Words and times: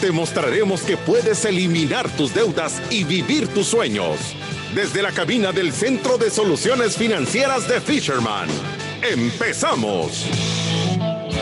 Te 0.00 0.10
mostraremos 0.12 0.82
que 0.82 0.96
puedes 0.98 1.44
eliminar 1.46 2.10
tus 2.10 2.34
deudas 2.34 2.82
y 2.90 3.04
vivir 3.04 3.48
tus 3.48 3.68
sueños. 3.68 4.36
Desde 4.74 5.00
la 5.00 5.10
cabina 5.10 5.52
del 5.52 5.72
Centro 5.72 6.18
de 6.18 6.28
Soluciones 6.30 6.98
Financieras 6.98 7.66
de 7.66 7.80
Fisherman. 7.80 8.46
¡Empezamos! 9.02 10.26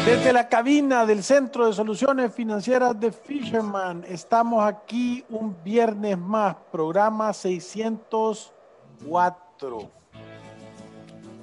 Desde 0.07 0.33
la 0.33 0.49
cabina 0.49 1.05
del 1.05 1.25
Centro 1.25 1.67
de 1.67 1.73
Soluciones 1.73 2.33
Financieras 2.33 3.01
de 3.01 3.11
Fisherman, 3.11 4.05
estamos 4.09 4.65
aquí 4.65 5.25
un 5.31 5.57
viernes 5.65 6.17
más, 6.17 6.55
programa 6.71 7.33
604. 7.33 9.91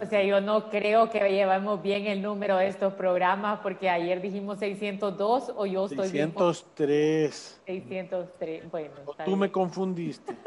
O 0.02 0.06
sea, 0.08 0.24
yo 0.24 0.42
no 0.42 0.70
creo 0.70 1.10
que 1.12 1.20
llevamos 1.30 1.82
bien 1.82 2.08
el 2.08 2.24
número 2.24 2.58
de 2.58 2.68
estos 2.68 2.94
programas 2.94 3.60
porque 3.62 3.88
ayer 3.88 4.20
dijimos 4.20 4.58
602 4.58 5.54
o 5.56 5.66
yo 5.68 5.86
estoy 5.86 6.10
603. 6.10 7.62
603, 7.68 8.72
bueno. 8.72 8.94
tú 9.24 9.36
me 9.38 9.52
confundiste. 9.52 10.36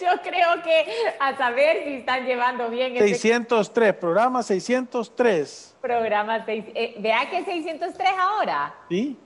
Yo 0.00 0.08
creo 0.22 0.62
que 0.62 0.86
a 1.18 1.36
saber 1.36 1.84
si 1.84 1.94
están 1.94 2.24
llevando 2.24 2.70
bien. 2.70 2.96
603, 2.96 3.94
programa 3.94 4.42
603. 4.42 5.76
Programa 5.80 6.44
6. 6.44 6.64
Eh, 6.74 6.94
vea 6.98 7.28
que 7.30 7.44
603 7.44 8.08
ahora. 8.18 8.74
Sí. 8.88 9.18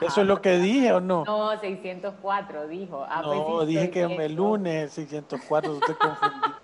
¿Eso 0.00 0.20
es 0.20 0.26
lo 0.26 0.40
que 0.40 0.58
dije 0.58 0.92
o 0.92 1.00
no? 1.00 1.24
No, 1.24 1.58
604 1.58 2.68
dijo. 2.68 3.04
Ah, 3.08 3.22
pues 3.24 3.38
no, 3.38 3.64
dije 3.64 3.90
que 3.90 4.02
el 4.02 4.34
lunes 4.34 4.84
el 4.84 4.90
604, 4.90 5.80
te 5.86 5.94
confundí. 5.94 6.61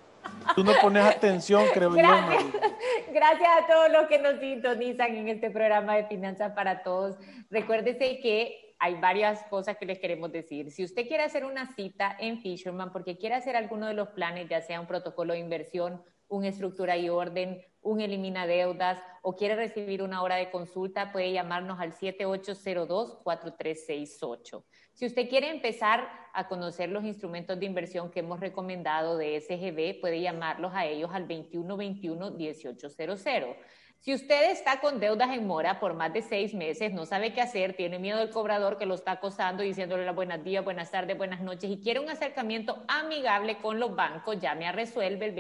Tú 0.55 0.65
no 0.65 0.73
pones 0.81 1.05
atención, 1.05 1.65
creo 1.73 1.93
Gracias. 1.93 2.45
yo. 2.45 2.61
Gracias 3.13 3.49
a 3.63 3.67
todos 3.67 3.91
los 3.91 4.07
que 4.07 4.19
nos 4.19 4.39
sintonizan 4.41 5.17
en 5.17 5.29
este 5.29 5.51
programa 5.51 5.97
de 5.97 6.05
Finanzas 6.05 6.53
para 6.53 6.83
Todos. 6.83 7.17
Recuérdese 7.51 8.21
que 8.21 8.75
hay 8.79 8.95
varias 8.95 9.43
cosas 9.45 9.77
que 9.77 9.87
les 9.87 9.99
queremos 9.99 10.31
decir. 10.31 10.71
Si 10.71 10.85
usted 10.85 11.09
quiere 11.09 11.25
hacer 11.25 11.45
una 11.45 11.67
cita 11.75 12.17
en 12.19 12.41
Fisherman 12.41 12.93
porque 12.93 13.19
quiere 13.19 13.35
hacer 13.35 13.57
alguno 13.57 13.87
de 13.87 13.95
los 13.95 14.09
planes, 14.11 14.49
ya 14.49 14.61
sea 14.61 14.81
un 14.81 14.87
protocolo 14.87 15.33
de 15.33 15.41
inversión, 15.41 16.03
un 16.29 16.45
estructura 16.45 16.97
y 16.97 17.09
orden, 17.09 17.61
un 17.81 18.01
elimina 18.01 18.47
deudas 18.47 19.01
o 19.23 19.35
quiere 19.35 19.57
recibir 19.57 20.03
una 20.03 20.23
hora 20.23 20.37
de 20.37 20.51
consulta, 20.51 21.11
puede 21.11 21.33
llamarnos 21.33 21.81
al 21.81 21.95
7802-4368. 21.95 24.63
Si 24.99 25.07
usted 25.07 25.29
quiere 25.29 25.49
empezar 25.49 26.09
a 26.33 26.49
conocer 26.49 26.89
los 26.89 27.05
instrumentos 27.05 27.61
de 27.61 27.67
inversión 27.67 28.11
que 28.11 28.19
hemos 28.19 28.41
recomendado 28.41 29.17
de 29.17 29.41
SGB, 29.41 30.01
puede 30.01 30.21
llamarlos 30.21 30.73
a 30.75 30.87
ellos 30.87 31.11
al 31.13 31.29
2121-1800. 31.29 33.55
Si 34.01 34.13
usted 34.13 34.51
está 34.51 34.81
con 34.81 34.99
deudas 34.99 35.31
en 35.31 35.47
mora 35.47 35.79
por 35.79 35.95
más 35.95 36.13
de 36.13 36.23
seis 36.23 36.53
meses, 36.53 36.93
no 36.93 37.07
sabe 37.07 37.33
qué 37.33 37.41
hacer, 37.41 37.77
tiene 37.77 38.01
miedo 38.01 38.19
del 38.19 38.31
cobrador 38.31 38.77
que 38.77 38.87
lo 38.87 38.97
está 38.97 39.13
acosando, 39.13 39.63
diciéndole 39.63 40.05
las 40.05 40.17
buenos 40.17 40.43
días, 40.43 40.65
buenas 40.65 40.91
tardes, 40.91 41.17
buenas 41.17 41.43
noches 41.43 41.71
y 41.71 41.81
quiere 41.81 42.01
un 42.01 42.11
acercamiento 42.11 42.83
amigable 42.89 43.59
con 43.59 43.79
los 43.79 43.95
bancos, 43.95 44.41
llame 44.41 44.67
a 44.67 44.73
Resuelve 44.73 45.27
el 45.27 45.33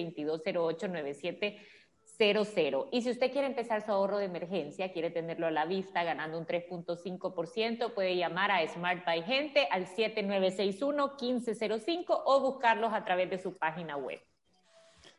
2208-9700. 2.18 2.88
Y 2.92 3.02
si 3.02 3.10
usted 3.10 3.30
quiere 3.32 3.46
empezar 3.46 3.84
su 3.84 3.92
ahorro 3.92 4.16
de 4.18 4.26
emergencia, 4.26 4.92
quiere 4.92 5.10
tenerlo 5.10 5.46
a 5.46 5.50
la 5.50 5.64
vista 5.66 6.04
ganando 6.04 6.38
un 6.38 6.46
3.5%, 6.46 7.94
puede 7.94 8.16
llamar 8.16 8.50
a 8.50 8.66
Smart 8.68 9.04
by 9.04 9.22
Gente 9.22 9.68
al 9.70 9.86
7961-1505 9.86 12.22
o 12.24 12.40
buscarlos 12.40 12.92
a 12.92 13.04
través 13.04 13.30
de 13.30 13.38
su 13.38 13.56
página 13.56 13.96
web. 13.96 14.20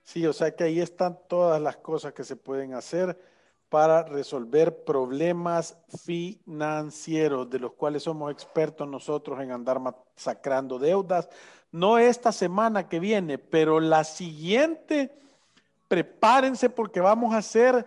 Sí, 0.03 0.25
o 0.25 0.33
sea 0.33 0.53
que 0.55 0.63
ahí 0.63 0.79
están 0.79 1.19
todas 1.27 1.61
las 1.61 1.77
cosas 1.77 2.13
que 2.13 2.23
se 2.23 2.35
pueden 2.35 2.73
hacer 2.73 3.15
para 3.69 4.03
resolver 4.03 4.83
problemas 4.83 5.77
financieros, 6.03 7.49
de 7.49 7.59
los 7.59 7.73
cuales 7.73 8.03
somos 8.03 8.31
expertos 8.31 8.87
nosotros 8.87 9.39
en 9.39 9.51
andar 9.51 9.79
masacrando 9.79 10.79
deudas. 10.79 11.29
No 11.71 11.99
esta 11.99 12.31
semana 12.31 12.89
que 12.89 12.99
viene, 12.99 13.37
pero 13.37 13.79
la 13.79 14.03
siguiente, 14.03 15.11
prepárense 15.89 16.69
porque 16.69 17.01
vamos 17.01 17.33
a 17.33 17.39
hacer 17.39 17.85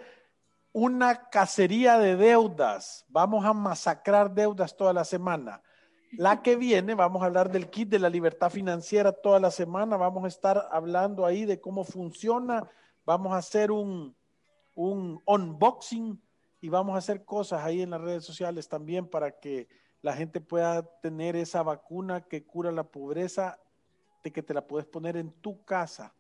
una 0.73 1.31
cacería 1.31 1.99
de 1.99 2.17
deudas. 2.17 3.07
Vamos 3.09 3.47
a 3.47 3.55
masacrar 3.55 4.35
deudas 4.35 4.77
toda 4.77 4.93
la 4.93 5.05
semana. 5.05 5.63
La 6.19 6.43
que 6.43 6.57
viene, 6.57 6.95
vamos 6.95 7.23
a 7.23 7.27
hablar 7.27 7.51
del 7.51 7.71
kit 7.71 7.89
de 7.89 7.99
la 7.99 8.11
libertad 8.11 8.51
financiera 8.51 9.13
toda 9.13 9.41
la 9.41 9.51
semana. 9.51 9.97
Vamos 9.97 10.25
a 10.25 10.29
estar 10.29 10.69
hablando 10.71 11.25
ahí 11.25 11.47
de 11.47 11.61
cómo 11.61 11.85
funciona. 11.85 12.69
Vamos 13.07 13.33
a 13.33 13.39
hacer 13.39 13.71
un, 13.71 14.15
un 14.75 15.23
unboxing 15.25 16.21
y 16.61 16.69
vamos 16.69 16.97
a 16.97 16.99
hacer 16.99 17.25
cosas 17.25 17.65
ahí 17.65 17.83
en 17.83 17.91
las 17.91 18.01
redes 18.01 18.25
sociales 18.25 18.69
también 18.69 19.09
para 19.09 19.39
que 19.39 19.69
la 20.03 20.15
gente 20.15 20.41
pueda 20.41 20.83
tener 21.01 21.37
esa 21.37 21.63
vacuna 21.63 22.23
que 22.23 22.45
cura 22.45 22.73
la 22.73 22.85
pobreza, 22.85 23.59
de 24.25 24.33
que 24.33 24.43
te 24.43 24.53
la 24.53 24.67
puedes 24.67 24.87
poner 24.87 25.17
en 25.17 25.31
tu 25.33 25.65
casa. 25.65 26.15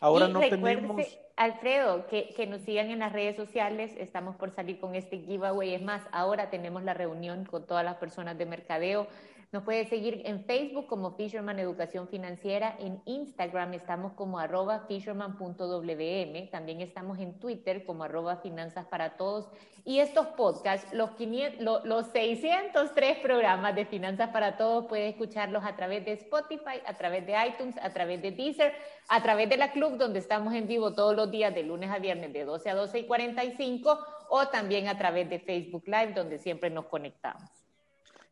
Ahora 0.00 0.28
no 0.28 0.40
tenemos 0.40 1.18
Alfredo, 1.36 2.06
que, 2.06 2.32
que, 2.34 2.46
nos 2.46 2.62
sigan 2.62 2.90
en 2.90 2.98
las 3.00 3.12
redes 3.12 3.36
sociales. 3.36 3.92
Estamos 3.98 4.36
por 4.36 4.50
salir 4.50 4.80
con 4.80 4.94
este 4.94 5.18
giveaway. 5.18 5.74
Es 5.74 5.82
más, 5.82 6.02
ahora 6.10 6.50
tenemos 6.50 6.82
la 6.82 6.94
reunión 6.94 7.44
con 7.44 7.66
todas 7.66 7.84
las 7.84 7.96
personas 7.96 8.36
de 8.36 8.46
mercadeo 8.46 9.06
nos 9.52 9.64
puede 9.64 9.84
seguir 9.86 10.22
en 10.26 10.44
Facebook 10.44 10.86
como 10.86 11.16
Fisherman 11.16 11.58
Educación 11.58 12.06
Financiera, 12.06 12.76
en 12.78 13.02
Instagram 13.04 13.74
estamos 13.74 14.12
como 14.12 14.38
arroba 14.38 14.86
fisherman.wm, 14.86 16.48
también 16.52 16.80
estamos 16.80 17.18
en 17.18 17.36
Twitter 17.40 17.84
como 17.84 18.04
arroba 18.04 18.36
Finanzas 18.36 18.86
para 18.86 19.16
Todos. 19.16 19.48
Y 19.84 19.98
estos 19.98 20.28
podcasts, 20.28 20.92
los, 20.92 21.10
500, 21.12 21.84
los 21.84 22.06
603 22.12 23.18
programas 23.18 23.74
de 23.74 23.86
Finanzas 23.86 24.28
para 24.30 24.56
Todos, 24.56 24.86
puede 24.86 25.08
escucharlos 25.08 25.64
a 25.64 25.74
través 25.74 26.04
de 26.04 26.12
Spotify, 26.12 26.80
a 26.86 26.94
través 26.96 27.26
de 27.26 27.34
iTunes, 27.48 27.76
a 27.78 27.92
través 27.92 28.22
de 28.22 28.30
Deezer, 28.30 28.72
a 29.08 29.20
través 29.20 29.48
de 29.48 29.56
la 29.56 29.72
Club, 29.72 29.96
donde 29.96 30.20
estamos 30.20 30.54
en 30.54 30.68
vivo 30.68 30.94
todos 30.94 31.16
los 31.16 31.28
días 31.28 31.52
de 31.52 31.64
lunes 31.64 31.90
a 31.90 31.98
viernes 31.98 32.32
de 32.32 32.44
12 32.44 32.70
a 32.70 32.74
12 32.76 33.00
y 33.00 33.06
45, 33.06 33.98
o 34.28 34.46
también 34.46 34.86
a 34.86 34.96
través 34.96 35.28
de 35.28 35.40
Facebook 35.40 35.82
Live, 35.86 36.12
donde 36.14 36.38
siempre 36.38 36.70
nos 36.70 36.84
conectamos. 36.86 37.59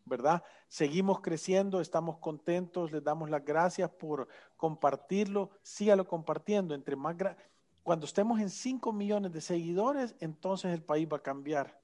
¿verdad? 0.04 0.44
Seguimos 0.68 1.20
creciendo, 1.20 1.80
estamos 1.80 2.18
contentos, 2.18 2.92
les 2.92 3.02
damos 3.02 3.28
las 3.28 3.44
gracias 3.44 3.90
por 3.90 4.28
compartirlo, 4.56 5.50
sígalo 5.62 6.06
compartiendo, 6.06 6.76
entre 6.76 6.94
más 6.94 7.16
cuando 7.86 8.04
estemos 8.04 8.38
en 8.40 8.50
5 8.50 8.92
millones 8.92 9.32
de 9.32 9.40
seguidores, 9.40 10.16
entonces 10.18 10.74
el 10.74 10.82
país 10.82 11.08
va 11.10 11.16
a 11.18 11.22
cambiar. 11.22 11.78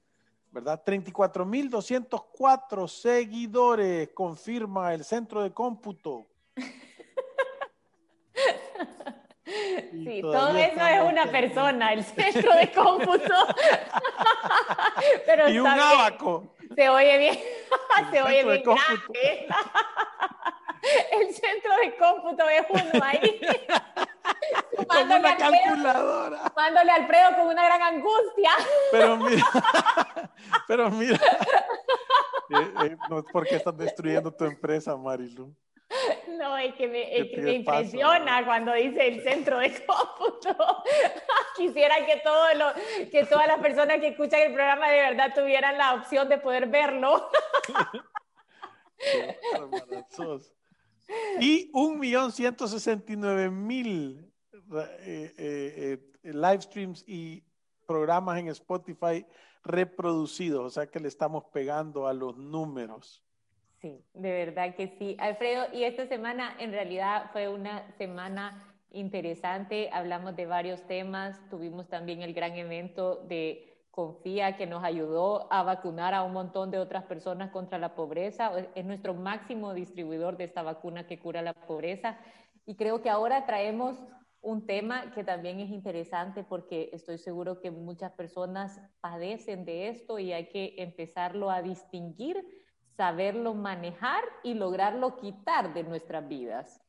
¿Verdad? 0.51 0.83
34.204 0.85 2.89
seguidores, 2.89 4.09
confirma 4.09 4.93
el 4.93 5.05
centro 5.05 5.41
de 5.41 5.53
cómputo. 5.53 6.27
Sí, 9.91 10.21
todo 10.21 10.57
eso 10.57 10.87
es 10.87 11.01
una 11.03 11.27
persona, 11.27 11.93
el 11.93 12.03
centro 12.03 12.55
de 12.55 12.71
cómputo. 12.71 13.35
y 15.49 15.59
un 15.59 15.67
abaco. 15.67 16.55
Se 16.75 16.89
oye 16.89 17.19
bien, 17.19 17.39
se 18.11 18.23
oye 18.23 18.43
bien 18.43 18.63
grande. 18.63 19.47
El 21.11 21.31
centro 21.33 21.77
de 21.83 21.95
cómputo 21.97 22.49
es 22.49 22.65
uno 22.69 23.03
ahí. 23.03 23.39
Como 24.93 25.15
una 25.15 25.37
calculadora. 25.37 26.53
Mándole 26.55 26.91
a 26.91 26.95
Alfredo 26.95 27.35
con 27.37 27.47
una 27.47 27.65
gran 27.65 27.81
angustia. 27.81 28.51
Pero 28.91 29.17
mira, 29.17 29.45
pero 30.67 30.91
mira. 30.91 31.19
Eh, 32.49 32.73
eh, 32.85 32.97
no 33.09 33.19
es 33.19 33.25
porque 33.31 33.55
estás 33.55 33.75
destruyendo 33.77 34.31
tu 34.31 34.45
empresa, 34.45 34.95
Marilu. 34.95 35.55
No, 36.27 36.57
es 36.57 36.73
que 36.75 36.87
me, 36.87 37.53
impresiona 37.53 38.43
cuando 38.45 38.73
dice 38.73 39.07
el 39.07 39.23
centro 39.23 39.59
de 39.59 39.85
cómputo. 39.85 40.83
Quisiera 41.55 42.05
que, 42.05 42.17
todo 42.17 42.53
lo, 42.55 42.73
que 43.11 43.25
todas 43.25 43.47
las 43.47 43.59
personas 43.59 43.99
que 43.99 44.07
escuchan 44.07 44.41
el 44.41 44.53
programa 44.53 44.89
de 44.89 45.01
verdad 45.01 45.33
tuvieran 45.35 45.77
la 45.77 45.93
opción 45.93 46.27
de 46.29 46.39
poder 46.39 46.67
verlo. 46.67 47.29
y 51.39 51.69
un 51.73 51.99
millón 51.99 52.31
ciento 52.31 52.67
sesenta 52.67 53.13
y 53.13 53.15
nueve 53.15 53.49
mil 53.49 54.32
eh, 54.71 55.33
eh, 55.37 55.99
eh, 56.23 56.33
live 56.33 56.61
streams 56.61 57.03
y 57.07 57.43
programas 57.85 58.39
en 58.39 58.47
Spotify 58.49 59.25
reproducidos, 59.63 60.65
o 60.65 60.69
sea 60.69 60.87
que 60.87 60.99
le 60.99 61.07
estamos 61.07 61.45
pegando 61.45 62.07
a 62.07 62.13
los 62.13 62.37
números. 62.37 63.23
Sí, 63.81 64.03
de 64.13 64.31
verdad 64.31 64.75
que 64.75 64.87
sí. 64.97 65.17
Alfredo, 65.19 65.65
y 65.73 65.83
esta 65.83 66.07
semana 66.07 66.55
en 66.59 66.71
realidad 66.71 67.29
fue 67.33 67.49
una 67.49 67.91
semana 67.97 68.73
interesante, 68.91 69.89
hablamos 69.91 70.35
de 70.35 70.45
varios 70.45 70.81
temas, 70.87 71.39
tuvimos 71.49 71.87
también 71.89 72.21
el 72.21 72.33
gran 72.33 72.55
evento 72.55 73.17
de 73.27 73.69
Confía 73.91 74.57
que 74.57 74.65
nos 74.65 74.83
ayudó 74.83 75.51
a 75.53 75.61
vacunar 75.61 76.15
a 76.15 76.23
un 76.23 76.33
montón 76.33 76.71
de 76.71 76.79
otras 76.79 77.03
personas 77.03 77.51
contra 77.51 77.77
la 77.77 77.93
pobreza, 77.93 78.51
es 78.73 78.85
nuestro 78.85 79.13
máximo 79.13 79.73
distribuidor 79.73 80.35
de 80.35 80.45
esta 80.45 80.63
vacuna 80.63 81.05
que 81.05 81.19
cura 81.19 81.43
la 81.43 81.53
pobreza 81.53 82.17
y 82.65 82.75
creo 82.75 83.01
que 83.01 83.11
ahora 83.11 83.45
traemos 83.45 83.95
un 84.43 84.67
tema 84.67 85.11
que 85.13 85.23
también 85.23 85.59
es 85.59 85.69
interesante 85.69 86.43
porque 86.43 86.89
estoy 86.93 87.17
seguro 87.17 87.59
que 87.59 87.71
muchas 87.71 88.11
personas 88.11 88.79
padecen 89.01 89.65
de 89.65 89.89
esto 89.89 90.19
y 90.19 90.33
hay 90.33 90.49
que 90.49 90.75
empezarlo 90.77 91.49
a 91.49 91.61
distinguir 91.61 92.45
saberlo 92.95 93.53
manejar 93.53 94.23
y 94.43 94.53
lograrlo 94.53 95.15
quitar 95.15 95.73
de 95.73 95.83
nuestras 95.83 96.27
vidas. 96.27 96.79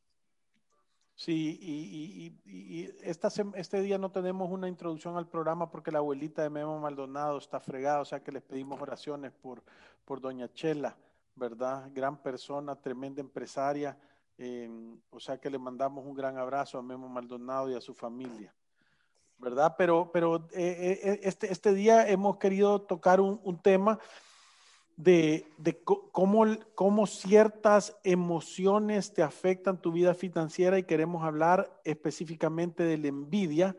Sí, 1.15 1.57
y, 1.61 2.89
este 3.03 3.81
día 3.81 3.97
no 3.97 4.11
tenemos 4.11 4.51
una 4.51 4.67
introducción 4.67 5.15
al 5.15 5.27
programa 5.27 5.71
porque 5.71 5.91
la 5.91 5.99
abuelita 5.99 6.43
de 6.43 6.49
Memo 6.49 6.77
Maldonado 6.77 7.37
está 7.37 7.59
fregada, 7.61 8.01
o 8.01 8.05
sea 8.05 8.21
que 8.21 8.33
les 8.33 8.43
pedimos 8.43 8.81
oraciones 8.81 9.31
por, 9.31 9.63
por 10.03 10.19
doña 10.19 10.51
Chela, 10.51 10.97
¿verdad? 11.35 11.89
Gran 11.93 12.21
persona, 12.21 12.75
tremenda 12.75 13.21
empresaria, 13.21 13.97
eh, 14.37 14.69
o 15.09 15.19
sea 15.19 15.37
que 15.37 15.49
le 15.49 15.57
mandamos 15.57 16.05
un 16.05 16.13
gran 16.13 16.37
abrazo 16.37 16.77
a 16.77 16.83
Memo 16.83 17.07
Maldonado 17.07 17.69
y 17.69 17.75
a 17.75 17.81
su 17.81 17.93
familia, 17.93 18.53
¿verdad? 19.37 19.75
Pero, 19.77 20.11
pero 20.11 20.47
eh, 20.53 20.99
eh, 21.03 21.19
este, 21.23 21.51
este 21.51 21.73
día 21.73 22.07
hemos 22.07 22.37
querido 22.37 22.81
tocar 22.81 23.21
un, 23.21 23.39
un 23.43 23.61
tema 23.61 23.99
de, 24.95 25.45
cómo, 25.83 26.45
cómo, 26.73 27.05
ciertas 27.05 27.97
emociones 28.03 29.13
te 29.13 29.23
afectan 29.23 29.81
tu 29.81 29.91
vida 29.91 30.13
financiera 30.13 30.79
y 30.79 30.83
queremos 30.83 31.23
hablar 31.23 31.81
específicamente 31.83 32.83
de 32.83 32.97
la 32.97 33.07
envidia, 33.07 33.75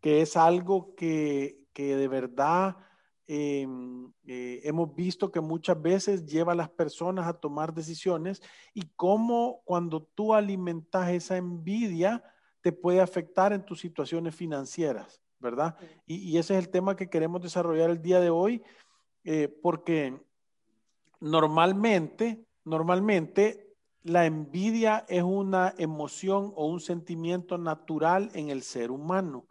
que 0.00 0.22
es 0.22 0.36
algo 0.36 0.94
que, 0.94 1.66
de 1.74 2.08
verdad 2.08 2.76
em, 3.32 4.12
eh, 4.26 4.60
hemos 4.64 4.92
visto 4.92 5.30
que 5.30 5.40
muchas 5.40 5.80
veces 5.80 6.26
lleva 6.26 6.50
a 6.50 6.56
las 6.56 6.68
personas 6.68 7.28
a 7.28 7.34
tomar 7.34 7.72
decisiones 7.72 8.42
y 8.74 8.88
cómo 8.96 9.62
cuando 9.64 10.02
tú 10.02 10.34
alimentas 10.34 11.10
esa 11.10 11.36
envidia 11.36 12.24
te 12.60 12.72
puede 12.72 13.00
afectar 13.00 13.52
en 13.52 13.64
tus 13.64 13.78
situaciones 13.78 14.34
financieras, 14.34 15.22
¿verdad? 15.38 15.76
Y, 16.06 16.38
ese 16.38 16.54
es 16.54 16.64
el 16.64 16.70
tema 16.70 16.96
que 16.96 17.08
queremos 17.08 17.40
desarrollar 17.40 17.90
el 17.90 18.02
día 18.02 18.18
de 18.18 18.30
hoy, 18.30 18.64
eh, 19.22 19.46
porque 19.62 20.20
normalmente, 21.20 22.44
normalmente 22.64 23.76
la 24.02 24.26
envidia 24.26 25.04
es 25.08 25.22
una 25.22 25.72
emoción 25.78 26.52
o 26.56 26.66
un 26.66 26.80
sentimiento 26.80 27.58
natural 27.58 28.28
en 28.34 28.50
el 28.50 28.62
ser 28.62 28.90
humano. 28.90 29.46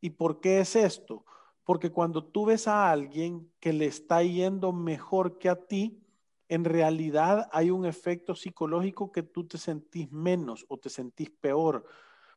¿Y 0.00 0.10
por 0.10 0.40
qué 0.40 0.58
es 0.58 0.74
esto? 0.74 1.24
Porque 1.64 1.90
cuando 1.90 2.24
tú 2.24 2.46
ves 2.46 2.66
a 2.66 2.90
alguien 2.90 3.50
que 3.60 3.72
le 3.72 3.86
está 3.86 4.22
yendo 4.22 4.72
mejor 4.72 5.38
que 5.38 5.48
a 5.48 5.56
ti, 5.56 6.02
en 6.48 6.64
realidad 6.64 7.48
hay 7.52 7.70
un 7.70 7.86
efecto 7.86 8.34
psicológico 8.34 9.12
que 9.12 9.22
tú 9.22 9.46
te 9.46 9.56
sentís 9.56 10.10
menos 10.10 10.66
o 10.68 10.78
te 10.78 10.90
sentís 10.90 11.30
peor. 11.30 11.84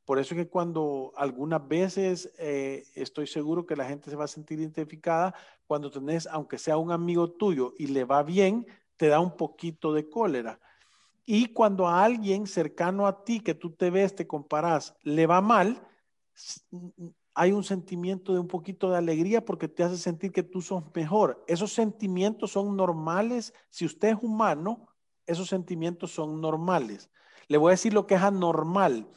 Por 0.06 0.20
eso 0.20 0.36
es 0.36 0.42
que 0.42 0.50
cuando 0.50 1.14
algunas 1.16 1.68
veces 1.68 2.32
eh, 2.38 2.84
estoy 2.94 3.26
seguro 3.26 3.66
que 3.66 3.76
la 3.76 3.86
gente 3.86 4.10
se 4.10 4.16
va 4.16 4.26
a 4.26 4.28
sentir 4.28 4.60
identificada, 4.60 5.34
cuando 5.66 5.90
tenés, 5.90 6.28
aunque 6.28 6.60
sea 6.60 6.78
un 6.78 6.92
amigo 6.92 7.32
tuyo 7.32 7.74
y 7.78 7.88
le 7.88 8.04
va 8.04 8.22
bien, 8.22 8.68
te 8.98 9.08
da 9.08 9.20
un 9.20 9.36
poquito 9.36 9.94
de 9.94 10.10
cólera. 10.10 10.60
Y 11.26 11.48
cuando 11.48 11.88
a 11.88 12.04
alguien 12.04 12.48
cercano 12.48 13.08
a 13.08 13.24
ti 13.24 13.40
que 13.40 13.56
tú 13.56 13.72
te 13.72 13.90
ves, 13.90 14.14
te 14.14 14.28
comparas, 14.28 14.96
le 15.02 15.26
va 15.26 15.42
mal, 15.42 15.82
hay 17.36 17.52
un 17.52 17.64
sentimiento 17.64 18.34
de 18.34 18.40
un 18.40 18.48
poquito 18.48 18.90
de 18.90 18.98
alegría 18.98 19.44
porque 19.44 19.68
te 19.68 19.84
hace 19.84 19.98
sentir 19.98 20.32
que 20.32 20.44
tú 20.44 20.62
sos 20.62 20.84
mejor. 20.94 21.44
Esos 21.48 21.74
sentimientos 21.74 22.52
son 22.52 22.76
normales. 22.76 23.54
Si 23.70 23.86
usted 23.86 24.10
es 24.10 24.18
humano, 24.22 24.88
esos 25.26 25.48
sentimientos 25.48 26.12
son 26.12 26.42
normales. 26.42 27.10
Le 27.48 27.58
voy 27.58 27.70
a 27.70 27.72
decir 27.72 27.94
lo 27.94 28.08
que 28.08 28.16
es 28.16 28.22
anormal 28.22 29.08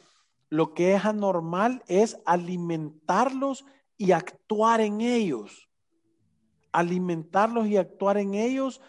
lo 0.49 0.73
que 0.73 0.93
es 0.93 1.05
anormal 1.05 1.83
es 1.87 2.19
alimentarlos 2.25 3.65
y 3.97 4.11
actuar 4.11 4.81
en 4.81 5.01
ellos. 5.01 5.69
Alimentarlos 6.71 7.67
y 7.67 7.77
actuar 7.77 8.17
en 8.17 8.33
ellos 8.33 8.81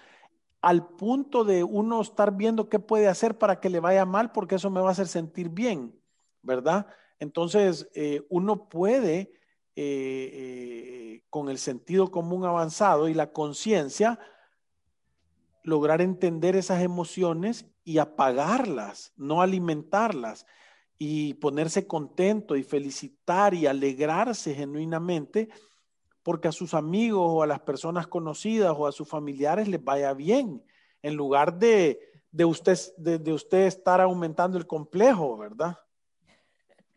al 0.61 0.89
punto 0.89 1.45
de 1.45 1.63
uno 1.63 2.01
estar 2.01 2.37
viendo 2.37 2.69
qué 2.69 2.79
puede 2.79 3.09
hacer 3.09 3.39
para 3.39 3.61
que 3.61 3.71
le 3.71 3.81
vaya 3.81 4.05
mal, 4.05 4.33
porque 4.33 4.57
eso 4.57 4.71
me 4.71 4.81
va 4.81 4.89
a 4.89 4.93
hacer 4.93 5.07
sentir 5.07 5.49
bien, 5.49 5.95
¿verdad? 6.43 6.87
Entonces, 7.19 7.89
eh, 7.95 8.23
uno 8.29 8.69
puede, 8.69 9.33
eh, 9.77 10.31
eh, 10.33 11.23
con 11.31 11.49
el 11.49 11.59
sentido 11.59 12.11
común 12.11 12.45
avanzado 12.45 13.09
y 13.09 13.15
la 13.15 13.33
conciencia, 13.33 14.19
lograr 15.63 16.01
entender 16.01 16.57
esas 16.57 16.83
emociones 16.83 17.67
y 17.85 17.99
apagarlas, 17.99 19.13
no 19.17 19.43
alimentarlas 19.43 20.47
y 20.99 21.35
ponerse 21.35 21.87
contento 21.87 22.57
y 22.57 22.63
felicitar 22.63 23.55
y 23.55 23.67
alegrarse 23.67 24.55
genuinamente 24.55 25.49
porque 26.23 26.49
a 26.49 26.53
sus 26.53 26.75
amigos 26.75 27.27
o 27.27 27.43
a 27.43 27.47
las 27.47 27.61
personas 27.61 28.07
conocidas 28.07 28.75
o 28.77 28.87
a 28.87 28.93
sus 28.93 29.09
familiares 29.09 29.67
les 29.67 29.83
vaya 29.83 30.13
bien, 30.13 30.63
en 31.01 31.15
lugar 31.15 31.59
de, 31.59 32.01
de 32.31 32.45
usted, 32.45 32.79
de, 32.99 33.33
usted 33.33 33.67
estar 33.67 34.01
aumentando 34.01 34.59
el 34.59 34.67
complejo, 34.67 35.39
¿verdad? 35.39 35.79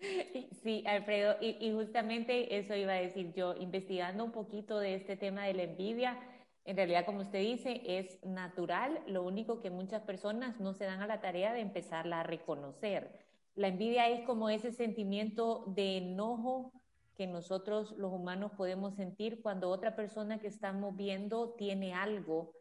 Sí, 0.64 0.84
Alfredo, 0.86 1.38
y, 1.42 1.72
justamente 1.72 2.58
eso 2.58 2.76
iba 2.76 2.94
a 2.94 3.02
decir 3.02 3.34
yo, 3.34 3.56
investigando 3.56 4.24
un 4.24 4.32
poquito 4.32 4.80
de 4.80 4.96
este 4.96 5.18
tema 5.18 5.46
de 5.46 5.54
la 5.54 5.64
envidia, 5.64 6.20
en 6.66 6.76
realidad, 6.76 7.06
como 7.06 7.22
usted 7.22 7.40
dice, 7.40 7.82
es 7.86 8.24
natural, 8.24 9.02
lo 9.08 9.24
único 9.24 9.60
que 9.60 9.72
muchas 9.72 10.04
personas 10.04 10.60
no 10.60 10.74
se 10.74 10.86
dan 10.86 11.02
a 11.02 11.08
la 11.08 11.20
tarea 11.22 11.54
de 11.54 11.62
empezarla 11.62 12.20
a 12.20 12.24
reconocer. 12.24 13.20
La 13.56 13.68
envidia 13.68 14.08
es 14.10 14.22
como 14.26 14.50
ese 14.50 14.72
sentimiento 14.72 15.66
de 15.68 15.98
enojo 15.98 16.72
que 17.16 17.26
nosotros 17.28 17.92
los 17.98 18.14
humanos 18.14 18.52
podemos 18.56 18.96
sentir 18.96 19.42
cuando 19.42 19.70
otra 19.70 19.96
persona 19.96 20.40
que 20.40 20.48
estamos 20.48 20.96
viendo 20.96 21.54
tiene 21.56 21.94
algo 21.94 22.54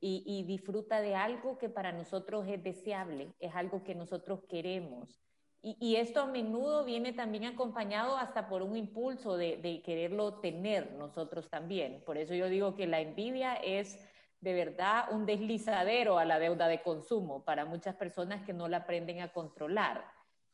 y, 0.00 0.44
disfruta 0.46 1.00
de 1.00 1.14
algo 1.14 1.56
que 1.56 1.70
para 1.70 1.90
nosotros 1.92 2.46
es 2.46 2.62
deseable, 2.62 3.32
es 3.38 3.54
algo 3.54 3.84
que 3.84 3.94
nosotros 3.94 4.40
queremos. 4.50 5.23
Y, 5.66 5.96
esto 5.96 6.20
a 6.20 6.26
menudo 6.26 6.84
viene 6.84 7.14
también 7.14 7.46
acompañado 7.46 8.18
hasta 8.18 8.48
por 8.48 8.60
un 8.60 8.76
impulso 8.76 9.38
de, 9.38 9.80
quererlo 9.82 10.34
tener 10.34 10.92
nosotros 10.92 11.48
también. 11.48 12.02
Por 12.04 12.18
eso 12.18 12.34
yo 12.34 12.50
digo 12.50 12.74
que 12.74 12.86
la 12.86 13.00
envidia 13.00 13.54
es 13.54 13.98
de 14.42 14.52
verdad 14.52 15.06
un 15.10 15.24
deslizadero 15.24 16.18
a 16.18 16.26
la 16.26 16.38
deuda 16.38 16.68
de 16.68 16.82
consumo 16.82 17.46
para 17.46 17.64
muchas 17.64 17.94
personas 17.94 18.44
que 18.44 18.52
no 18.52 18.68
la 18.68 18.78
aprenden 18.78 19.22
a 19.22 19.32
controlar. 19.32 20.04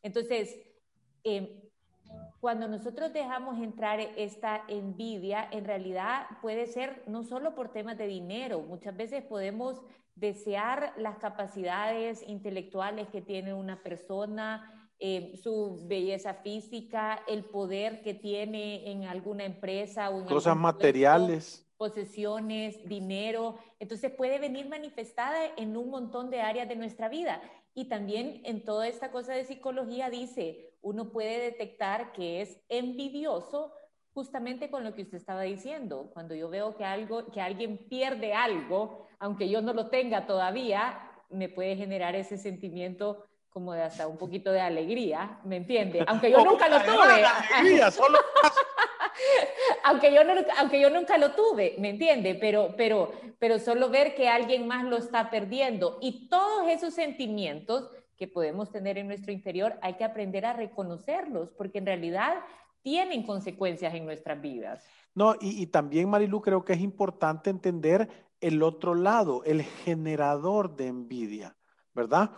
Entonces, 0.01 0.57
em, 1.25 1.61
cuando 2.39 2.69
nosotros 2.69 3.13
dejamos 3.13 3.61
entrar 3.61 3.99
esta 3.99 4.63
envidia, 4.69 5.49
en 5.51 5.65
realidad 5.65 6.27
puede 6.41 6.69
ser 6.69 7.03
no 7.09 7.25
solo 7.25 7.57
por 7.57 7.73
temas 7.73 7.99
de 7.99 8.07
dinero, 8.07 8.61
muchas 8.61 8.97
veces 8.97 9.25
podemos 9.25 9.83
desear 10.15 10.93
las 10.97 11.17
capacidades 11.17 12.23
intelectuales 12.29 13.09
que 13.09 13.23
tiene 13.23 13.55
una 13.55 13.83
persona, 13.83 14.77
em, 15.01 15.35
su 15.35 15.81
belleza 15.89 16.35
física, 16.35 17.23
el 17.27 17.45
poder 17.45 18.03
que 18.03 18.15
tiene 18.15 18.91
en 18.91 19.05
alguna 19.05 19.45
empresa 19.45 20.11
o 20.11 20.21
en 20.21 20.27
cosas 20.27 20.57
materiales. 20.57 21.67
posesiones, 21.79 22.87
dinero. 22.87 23.57
Entonces 23.79 24.13
puede 24.13 24.39
venir 24.39 24.69
manifestada 24.69 25.47
en 25.57 25.77
un 25.77 25.89
montón 25.89 26.29
de 26.29 26.43
áreas 26.43 26.69
de 26.69 26.77
nuestra 26.77 27.09
vida. 27.09 27.41
Y 27.75 27.87
también 27.87 28.43
en 28.45 28.63
toda 28.63 28.89
esta 28.89 29.11
cosa 29.11 29.33
de 29.33 29.47
psicología 29.47 30.11
dice, 30.11 30.75
uno 30.83 31.11
puede 31.11 31.41
detectar 31.41 32.13
que 32.13 32.43
es 32.43 32.61
envidioso 32.69 33.73
justamente 34.13 34.71
con 34.71 34.85
lo 34.85 34.95
que 34.95 35.03
usted 35.03 35.17
estaba 35.17 35.43
diciendo. 35.43 36.11
Cuando 36.13 36.35
yo 36.35 36.51
veo 36.51 36.77
que, 36.77 36.85
algo, 36.85 37.31
que 37.33 37.41
alguien 37.41 37.79
pierde 37.89 38.35
algo, 38.35 39.07
aunque 39.19 39.49
yo 39.49 39.63
no 39.63 39.73
lo 39.73 39.89
tenga 39.89 40.27
todavía, 40.27 41.11
me 41.31 41.49
puede 41.49 41.77
generar 41.77 42.15
ese 42.17 42.37
sentimiento 42.37 43.25
como 43.51 43.73
de 43.73 43.83
hasta 43.83 44.07
un 44.07 44.17
poquito 44.17 44.53
de 44.53 44.61
alegría, 44.61 45.39
¿me 45.45 45.57
entiende? 45.57 46.05
Aunque 46.07 46.31
yo 46.31 46.45
nunca 46.45 46.69
lo 46.69 46.81
tuve. 46.81 47.25
Alegría, 47.25 47.91
solo... 47.91 48.19
aunque, 49.85 50.15
yo 50.15 50.21
aunque 50.59 50.81
yo 50.81 50.91
nunca 50.91 51.19
lo 51.19 51.33
tuve, 51.33 51.75
¿me 51.79 51.91
entiende? 51.91 52.37
Pero, 52.37 52.75
pero, 52.77 53.13
pero 53.39 53.59
solo 53.59 53.91
ver 53.91 54.15
que 54.15 54.29
alguien 54.29 54.67
más 54.67 54.85
lo 54.85 54.97
está 54.97 55.31
perdiendo 55.31 55.99
y 56.01 56.29
todos 56.29 56.69
esos 56.69 56.95
sentimientos 56.95 57.91
que 58.17 58.29
podemos 58.29 58.71
tener 58.71 58.99
en 58.99 59.09
nuestro 59.09 59.33
interior, 59.33 59.79
hay 59.81 59.95
que 59.95 60.05
aprender 60.05 60.45
a 60.45 60.53
reconocerlos, 60.53 61.51
porque 61.53 61.79
en 61.79 61.87
realidad 61.87 62.35
tienen 62.83 63.25
consecuencias 63.25 63.95
en 63.95 64.05
nuestras 64.05 64.41
vidas. 64.41 64.85
No, 65.15 65.35
y, 65.41 65.63
y 65.63 65.67
también, 65.67 66.09
Marilu, 66.09 66.43
creo 66.43 66.65
que 66.65 66.75
es 66.75 66.81
importante 66.81 67.49
entender 67.49 68.09
el 68.41 68.63
otro 68.63 68.95
lado, 68.95 69.43
el 69.45 69.63
generador 69.63 70.77
de 70.77 70.89
envidia, 70.89 71.57
¿verdad? 71.95 72.31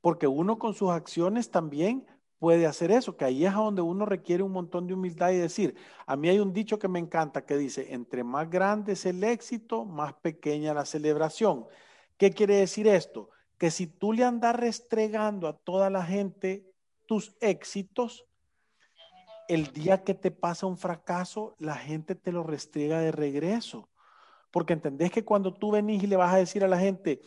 Porque 0.00 0.26
uno 0.26 0.58
con 0.58 0.74
sus 0.74 0.90
acciones 0.90 1.50
también 1.50 2.06
puede 2.38 2.66
hacer 2.66 2.90
eso, 2.90 3.16
que 3.16 3.24
ahí 3.24 3.46
es 3.46 3.52
a 3.52 3.56
donde 3.56 3.82
uno 3.82 4.04
requiere 4.04 4.42
un 4.42 4.52
montón 4.52 4.86
de 4.86 4.94
humildad 4.94 5.30
y 5.30 5.38
decir, 5.38 5.74
a 6.06 6.16
mí 6.16 6.28
hay 6.28 6.38
un 6.38 6.52
dicho 6.52 6.78
que 6.78 6.88
me 6.88 6.98
encanta 6.98 7.44
que 7.44 7.56
dice, 7.56 7.92
entre 7.94 8.24
más 8.24 8.50
grande 8.50 8.92
es 8.92 9.06
el 9.06 9.24
éxito, 9.24 9.84
más 9.84 10.14
pequeña 10.14 10.74
la 10.74 10.84
celebración. 10.84 11.66
¿Qué 12.18 12.30
quiere 12.30 12.56
decir 12.56 12.86
esto? 12.88 13.30
Que 13.58 13.70
si 13.70 13.86
tú 13.86 14.12
le 14.12 14.24
andas 14.24 14.54
restregando 14.54 15.48
a 15.48 15.56
toda 15.56 15.88
la 15.90 16.04
gente 16.04 16.70
tus 17.06 17.34
éxitos, 17.40 18.26
el 19.48 19.72
día 19.72 20.02
que 20.02 20.14
te 20.14 20.30
pasa 20.30 20.66
un 20.66 20.76
fracaso, 20.76 21.54
la 21.58 21.76
gente 21.76 22.14
te 22.14 22.32
lo 22.32 22.42
restriega 22.42 23.00
de 23.00 23.12
regreso. 23.12 23.88
Porque 24.50 24.72
entendés 24.72 25.10
que 25.10 25.24
cuando 25.24 25.54
tú 25.54 25.70
venís 25.70 26.02
y 26.02 26.06
le 26.06 26.16
vas 26.16 26.34
a 26.34 26.38
decir 26.38 26.64
a 26.64 26.68
la 26.68 26.78
gente, 26.78 27.20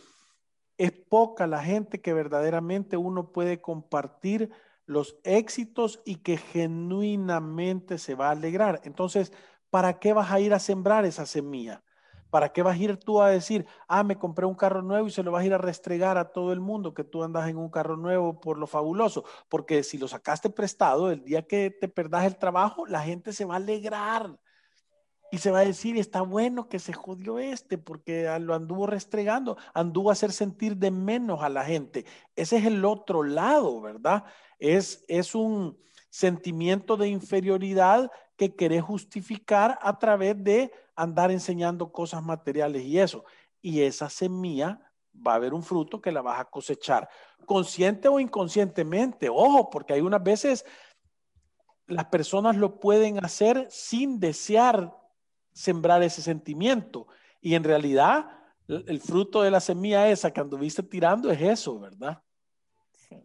es 0.79 0.93
poca 0.93 1.45
la 1.45 1.61
gente 1.61 2.01
que 2.01 2.13
verdaderamente 2.13 2.97
uno 2.97 3.31
puede 3.33 3.61
compartir 3.61 4.49
los 4.85 5.17
éxitos 5.23 6.01
y 6.05 6.15
que 6.15 6.37
genuinamente 6.37 7.97
se 7.97 8.15
va 8.15 8.29
a 8.29 8.31
alegrar. 8.31 8.81
Entonces, 8.85 9.33
¿para 9.69 9.99
qué 9.99 10.13
vas 10.13 10.31
a 10.31 10.39
ir 10.39 10.53
a 10.53 10.59
sembrar 10.59 11.05
esa 11.05 11.25
semilla? 11.25 11.83
¿Para 12.29 12.53
qué 12.53 12.63
vas 12.63 12.77
a 12.77 12.81
ir 12.81 12.97
tú 12.97 13.21
a 13.21 13.29
decir, 13.29 13.65
ah, 13.89 14.03
me 14.03 14.17
compré 14.17 14.45
un 14.45 14.55
carro 14.55 14.81
nuevo 14.81 15.07
y 15.07 15.11
se 15.11 15.21
lo 15.21 15.31
vas 15.31 15.43
a 15.43 15.45
ir 15.47 15.53
a 15.53 15.57
restregar 15.57 16.17
a 16.17 16.31
todo 16.31 16.53
el 16.53 16.61
mundo 16.61 16.93
que 16.93 17.03
tú 17.03 17.23
andas 17.23 17.49
en 17.49 17.57
un 17.57 17.69
carro 17.69 17.97
nuevo 17.97 18.39
por 18.39 18.57
lo 18.57 18.65
fabuloso? 18.65 19.25
Porque 19.49 19.83
si 19.83 19.97
lo 19.97 20.07
sacaste 20.07 20.49
prestado, 20.49 21.11
el 21.11 21.23
día 21.25 21.45
que 21.45 21.71
te 21.71 21.89
perdas 21.89 22.25
el 22.25 22.37
trabajo, 22.37 22.85
la 22.85 23.01
gente 23.01 23.33
se 23.33 23.45
va 23.45 23.55
a 23.55 23.57
alegrar. 23.57 24.39
Y 25.31 25.37
se 25.37 25.51
va 25.51 25.59
a 25.59 25.65
decir, 25.65 25.97
está 25.97 26.21
bueno 26.21 26.69
que 26.69 26.79
se 26.79 26.93
jodió 26.93 27.37
este 27.37 27.77
porque 27.77 28.27
lo 28.39 28.55
anduvo 28.55 28.87
restregando, 28.87 29.57
anduvo 29.73 30.09
a 30.09 30.13
hacer 30.13 30.31
sentir 30.31 30.77
de 30.77 30.89
menos 30.91 31.43
a 31.43 31.49
la 31.49 31.63
gente. 31.63 32.05
Ese 32.35 32.57
es 32.57 32.65
el 32.65 32.83
otro 32.83 33.23
lado, 33.23 33.79
¿verdad? 33.81 34.23
Es, 34.57 35.05
es 35.07 35.35
un 35.35 35.77
sentimiento 36.09 36.97
de 36.97 37.09
inferioridad 37.09 38.11
que 38.35 38.55
querés 38.55 38.81
justificar 38.81 39.77
a 39.81 39.99
través 39.99 40.41
de 40.43 40.71
andar 40.95 41.29
enseñando 41.29 41.91
cosas 41.91 42.23
materiales 42.23 42.83
y 42.83 42.97
eso. 42.97 43.23
Y 43.61 43.81
esa 43.81 44.09
semilla 44.09 44.81
va 45.15 45.33
a 45.33 45.35
haber 45.35 45.53
un 45.53 45.61
fruto 45.61 46.01
que 46.01 46.11
la 46.11 46.21
vas 46.21 46.39
a 46.39 46.45
cosechar, 46.45 47.07
consciente 47.45 48.07
o 48.07 48.19
inconscientemente. 48.19 49.29
Ojo, 49.29 49.69
porque 49.69 49.93
hay 49.93 50.01
unas 50.01 50.23
veces 50.23 50.65
las 51.87 52.05
personas 52.05 52.55
lo 52.55 52.79
pueden 52.79 53.23
hacer 53.23 53.67
sin 53.69 54.19
desear 54.19 54.95
sembrar 55.59 56.01
ese 56.03 56.21
sentimiento. 56.21 57.07
Y 57.41 57.55
en 57.55 57.65
realidad, 57.65 58.31
el 58.67 58.99
fruto 59.01 59.41
de 59.41 59.51
la 59.51 59.59
semilla 59.59 60.07
esa 60.07 60.31
que 60.31 60.39
anduviste 60.39 60.83
tirando 60.83 61.29
es 61.29 61.41
eso, 61.41 61.79
¿verdad? 61.79 62.21
Sí, 62.93 63.17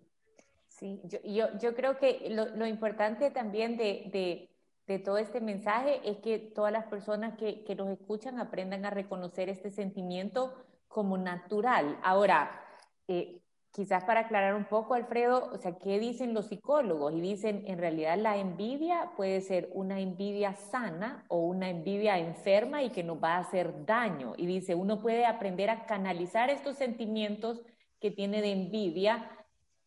sí. 0.68 1.00
Yo, 1.04 1.46
yo, 1.60 1.74
creo 1.76 1.96
que 1.96 2.28
lo, 2.30 2.66
importante 2.66 3.30
también 3.30 3.76
de, 3.76 4.50
de, 4.86 4.98
todo 4.98 5.18
este 5.18 5.40
mensaje 5.40 6.00
es 6.04 6.18
que 6.18 6.38
todas 6.38 6.72
las 6.72 6.86
personas 6.86 7.38
que, 7.38 7.64
que 7.64 7.76
nos 7.76 7.88
escuchan 7.88 8.40
aprendan 8.40 8.84
a 8.84 8.90
reconocer 8.90 9.48
este 9.48 9.70
sentimiento 9.70 10.54
como 10.88 11.16
natural. 11.16 11.98
Ahora, 12.02 12.60
eh, 13.06 13.43
quizás 13.74 14.04
para 14.04 14.20
aclarar 14.20 14.54
un 14.54 14.66
poco, 14.66 14.94
Alfredo, 14.94 15.50
o 15.52 15.58
sea, 15.58 15.76
¿qué 15.78 15.98
dicen 15.98 16.32
los 16.32 16.46
psicólogos? 16.46 17.12
Y 17.12 17.20
dicen, 17.20 17.64
en 17.66 17.78
realidad 17.78 18.16
la 18.16 18.36
envidia 18.36 19.10
puede 19.16 19.40
ser 19.40 19.68
una 19.72 19.98
envidia 19.98 20.54
sana 20.54 21.24
o 21.26 21.40
una 21.40 21.68
envidia 21.68 22.16
enferma 22.20 22.84
y 22.84 22.90
que 22.90 23.02
nos 23.02 23.22
va 23.22 23.34
a 23.34 23.40
hacer 23.40 23.84
daño. 23.84 24.34
Y 24.36 24.46
dice, 24.46 24.76
uno 24.76 25.02
puede 25.02 25.26
aprender 25.26 25.70
a 25.70 25.86
canalizar 25.86 26.50
estos 26.50 26.76
sentimientos 26.76 27.62
que 28.00 28.12
tiene 28.12 28.42
de 28.42 28.52
envidia 28.52 29.28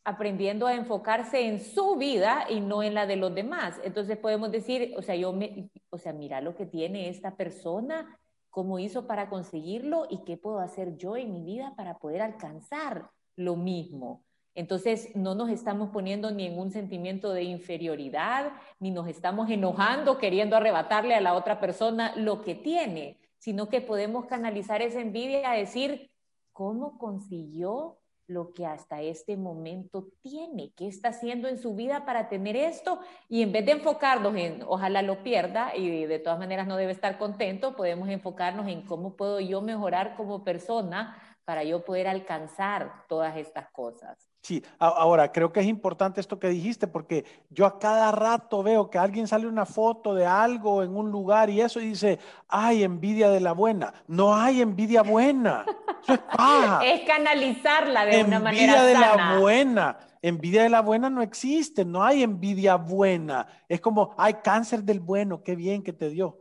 aprendiendo 0.04 0.68
a 0.68 0.74
enfocarse 0.74 1.48
en 1.48 1.62
su 1.62 1.96
vida 1.96 2.46
y 2.50 2.60
no 2.60 2.84
en 2.84 2.94
la 2.94 3.08
de 3.08 3.16
los 3.16 3.34
demás. 3.34 3.80
Entonces 3.86 4.18
podemos 4.18 4.52
decir, 4.52 4.96
o 4.98 5.02
sea, 5.02 5.16
yo 5.16 5.32
me, 5.32 5.70
o 5.92 5.98
sea, 5.98 6.12
mira 6.12 6.42
lo 6.42 6.56
que 6.56 6.66
tiene 6.66 7.08
esta 7.08 7.38
persona, 7.38 8.20
cómo 8.50 8.80
hizo 8.80 9.08
para 9.08 9.30
conseguirlo 9.30 10.08
y 10.10 10.26
qué 10.26 10.36
puedo 10.36 10.60
hacer 10.60 10.98
yo 10.98 11.16
en 11.16 11.32
mi 11.32 11.46
vida 11.46 11.74
para 11.78 12.00
poder 12.00 12.22
alcanzar 12.22 13.12
lo 13.38 13.56
mismo. 13.56 14.26
Entonces, 14.58 15.16
no 15.16 15.36
nos 15.36 15.52
estamos 15.52 15.92
poniendo 15.92 16.32
ni 16.32 16.48
en 16.48 16.58
un 16.58 16.72
sentimiento 16.72 17.32
de 17.32 17.44
inferioridad, 17.44 18.52
ni 18.80 18.90
nos 18.90 19.08
estamos 19.08 19.50
enojando 19.52 20.18
queriendo 20.18 20.58
arrebatarle 20.58 21.14
a 21.14 21.22
la 21.22 21.36
otra 21.36 21.60
persona 21.60 22.16
lo 22.16 22.42
que 22.42 22.56
tiene, 22.56 23.20
sino 23.38 23.70
que 23.70 23.82
podemos 23.82 24.26
canalizar 24.26 24.82
esa 24.82 25.00
envidia 25.00 25.52
a 25.52 25.56
decir, 25.56 26.10
¿cómo 26.54 26.98
consiguió 26.98 28.00
lo 28.26 28.52
que 28.52 28.66
hasta 28.66 29.02
este 29.02 29.38
momento 29.38 30.10
tiene? 30.22 30.74
¿Qué 30.76 30.88
está 30.88 31.10
haciendo 31.10 31.48
en 31.48 31.60
su 31.60 31.76
vida 31.76 32.04
para 32.04 32.28
tener 32.28 32.56
esto? 32.56 33.00
Y 33.30 33.44
en 33.44 33.52
vez 33.52 33.66
de 33.66 33.74
enfocarnos 33.74 34.36
en, 34.36 34.64
ojalá 34.68 35.04
lo 35.04 35.22
pierda 35.24 35.76
y 35.76 36.06
de 36.06 36.20
todas 36.20 36.40
maneras 36.40 36.66
no 36.66 36.78
debe 36.78 36.92
estar 36.92 37.20
contento, 37.20 37.76
podemos 37.76 38.10
enfocarnos 38.10 38.68
en 38.68 38.82
cómo 38.82 39.16
puedo 39.16 39.40
yo 39.40 39.62
mejorar 39.62 40.16
como 40.16 40.44
persona 40.44 41.16
para 41.48 41.64
yo 41.64 41.86
poder 41.86 42.10
alcanzar 42.10 43.06
todas 43.08 43.38
estas 43.38 43.70
cosas. 43.70 44.18
Sí, 44.42 44.62
ahora 44.80 45.32
creo 45.32 45.54
que 45.54 45.62
es 45.62 45.66
importante 45.66 46.20
esto 46.20 46.38
que 46.42 46.50
dijiste 46.50 46.88
porque 46.88 47.24
yo 47.50 47.66
a 47.66 47.80
cada 47.80 48.12
rato 48.12 48.62
veo 48.64 48.90
que 48.90 48.98
alguien 48.98 49.30
sale 49.30 49.48
una 49.48 49.66
foto 49.66 50.14
de 50.14 50.26
algo 50.26 50.84
en 50.84 50.94
un 50.94 51.10
lugar 51.10 51.50
y 51.50 51.62
eso 51.62 51.80
y 51.80 51.88
dice, 51.88 52.20
ay, 52.50 52.84
envidia 52.84 53.30
de 53.30 53.40
la 53.40 53.54
buena. 53.54 53.94
No 54.08 54.36
hay 54.36 54.60
envidia 54.60 55.04
buena. 55.04 55.64
Eso 56.04 56.16
es 56.16 56.20
Es 56.84 57.08
canalizarla 57.08 58.06
de 58.06 58.26
una 58.26 58.42
manera 58.42 58.74
Envidia 58.74 58.84
de 58.84 58.94
la 58.94 59.40
buena. 59.40 60.00
Envidia 60.22 60.64
de 60.64 60.70
la 60.70 60.82
buena 60.82 61.10
no 61.10 61.22
existe, 61.22 61.86
no 61.86 62.04
hay 62.04 62.24
envidia 62.24 62.76
buena. 62.76 63.48
Es 63.70 63.80
como, 63.80 64.14
hay 64.18 64.34
cáncer 64.44 64.84
del 64.84 65.00
bueno, 65.00 65.44
qué 65.44 65.56
bien 65.56 65.82
que 65.82 65.94
te 65.94 66.10
dio. 66.10 66.40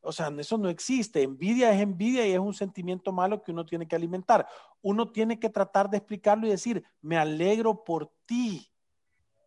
O 0.00 0.12
sea, 0.12 0.32
eso 0.38 0.58
no 0.58 0.68
existe. 0.68 1.22
Envidia 1.22 1.72
es 1.72 1.80
envidia 1.80 2.26
y 2.26 2.32
es 2.32 2.38
un 2.38 2.54
sentimiento 2.54 3.12
malo 3.12 3.42
que 3.42 3.52
uno 3.52 3.66
tiene 3.66 3.86
que 3.86 3.96
alimentar. 3.96 4.46
Uno 4.80 5.10
tiene 5.10 5.38
que 5.38 5.50
tratar 5.50 5.90
de 5.90 5.98
explicarlo 5.98 6.46
y 6.46 6.50
decir, 6.50 6.84
me 7.00 7.16
alegro 7.16 7.84
por 7.84 8.12
ti. 8.26 8.70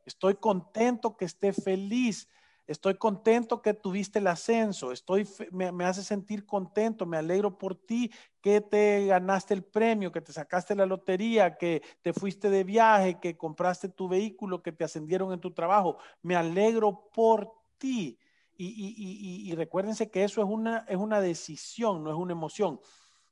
Estoy 0.06 0.36
contento 0.36 1.16
que 1.16 1.26
esté 1.26 1.54
feliz. 1.54 2.28
Estoy 2.68 2.96
contento 2.96 3.62
que 3.62 3.74
tuviste 3.74 4.20
el 4.20 4.28
ascenso. 4.28 4.92
Estoy, 4.92 5.28
me, 5.52 5.72
me, 5.72 5.86
hace 5.86 6.04
sentir 6.04 6.46
contento. 6.46 7.06
Me 7.06 7.18
alegro 7.18 7.58
por 7.58 7.76
ti 7.76 8.12
que 8.42 8.62
te 8.62 9.08
ganaste 9.08 9.54
el 9.54 9.64
premio, 9.64 10.12
que 10.12 10.22
te 10.22 10.34
sacaste 10.34 10.76
la 10.76 10.86
lotería, 10.86 11.58
que 11.58 11.82
te 12.02 12.14
fuiste 12.14 12.50
de 12.50 12.64
viaje, 12.64 13.20
que 13.20 13.38
compraste 13.38 13.90
tu 13.90 14.08
vehículo, 14.08 14.62
que 14.62 14.72
te 14.72 14.84
ascendieron 14.84 15.34
en 15.34 15.40
tu 15.40 15.52
trabajo. 15.52 15.98
Me 16.22 16.36
alegro 16.36 17.10
por 17.14 17.52
ti. 17.78 18.18
Y, 18.64 19.54
recuérdense 19.56 20.12
que 20.12 20.24
eso 20.24 20.42
es 20.42 20.48
una, 20.48 20.86
es 20.88 20.98
una 20.98 21.20
decisión, 21.20 22.04
no 22.04 22.12
es 22.12 22.16
una 22.16 22.34
emoción. 22.34 22.80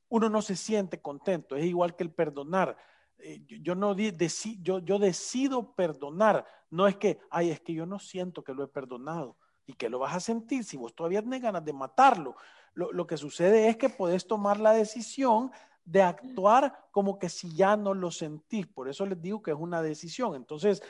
Uno 0.08 0.28
no 0.28 0.42
se 0.42 0.56
siente 0.56 1.00
contento, 1.00 1.54
es 1.54 1.64
igual 1.64 1.94
que 1.94 2.02
el 2.02 2.10
perdonar. 2.10 2.76
Eh, 3.18 3.44
yo, 3.46 3.74
no 3.74 3.96
yo, 3.96 4.78
yo 4.80 4.98
decido 4.98 5.74
perdonar, 5.74 6.44
no 6.70 6.88
es 6.88 6.96
que, 6.96 7.20
ay, 7.30 7.50
es 7.50 7.60
que 7.60 7.74
yo 7.74 7.86
no 7.86 7.98
siento 7.98 8.42
que 8.42 8.54
lo 8.54 8.64
he 8.64 8.68
perdonado 8.68 9.36
y 9.66 9.74
que 9.74 9.88
lo 9.88 10.00
vas 10.00 10.16
a 10.16 10.20
sentir 10.20 10.64
si 10.64 10.76
vos 10.76 10.94
todavía 10.94 11.22
tenés 11.22 11.42
ganas 11.42 11.64
de 11.64 11.72
matarlo. 11.72 12.34
Lo, 12.72 12.92
lo 12.92 13.06
que 13.06 13.16
sucede 13.16 13.68
es 13.68 13.76
que 13.76 13.88
podés 13.88 14.26
tomar 14.26 14.58
la 14.58 14.72
decisión 14.72 15.52
de 15.84 16.02
actuar 16.02 16.88
como 16.90 17.18
que 17.18 17.28
si 17.28 17.54
ya 17.54 17.76
no 17.76 17.94
lo 17.94 18.10
sentís. 18.10 18.66
Por 18.66 18.88
eso 18.88 19.06
les 19.06 19.20
digo 19.20 19.42
que 19.42 19.52
es 19.52 19.56
una 19.56 19.82
decisión. 19.82 20.34
Entonces, 20.34 20.82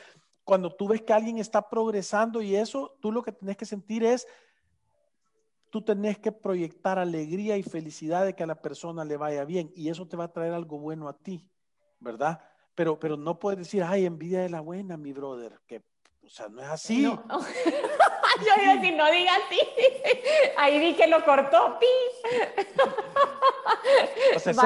cuando 0.51 0.69
tú 0.69 0.89
ves 0.89 1.01
que 1.01 1.13
alguien 1.13 1.37
está 1.37 1.69
progresando 1.69 2.41
y 2.41 2.57
eso, 2.57 2.97
tú 2.99 3.09
lo 3.09 3.23
que 3.23 3.31
tienes 3.31 3.55
que 3.55 3.65
sentir 3.65 4.03
es, 4.03 4.27
tú 5.69 5.81
tenés 5.81 6.19
que 6.19 6.33
proyectar 6.33 6.99
alegría 6.99 7.55
y 7.55 7.63
felicidad 7.63 8.25
de 8.25 8.35
que 8.35 8.43
a 8.43 8.47
la 8.47 8.61
persona 8.61 9.05
le 9.05 9.15
vaya 9.15 9.45
bien 9.45 9.71
y 9.77 9.87
eso 9.87 10.09
te 10.09 10.17
va 10.17 10.25
a 10.25 10.33
traer 10.33 10.51
algo 10.51 10.77
bueno 10.77 11.07
a 11.07 11.13
ti, 11.17 11.47
¿verdad? 12.01 12.41
Pero, 12.75 12.99
pero 12.99 13.15
no 13.15 13.39
puedes 13.39 13.59
decir, 13.59 13.81
ay, 13.81 14.05
envidia 14.05 14.41
de 14.41 14.49
la 14.49 14.59
buena, 14.59 14.97
mi 14.97 15.13
brother, 15.13 15.57
que, 15.65 15.85
o 16.21 16.27
sea, 16.27 16.49
no 16.49 16.61
es 16.61 16.67
así. 16.67 17.03
No. 17.03 17.23
Yo 17.29 18.61
iba 18.61 18.71
a 18.73 18.75
decir, 18.75 18.93
no 18.97 19.09
diga 19.09 19.31
así. 19.45 19.59
Ahí 20.57 20.93
que 20.95 21.07
lo 21.07 21.23
cortó, 21.23 21.79
pi. 21.79 21.87
pues 24.33 24.47
eso 24.47 24.61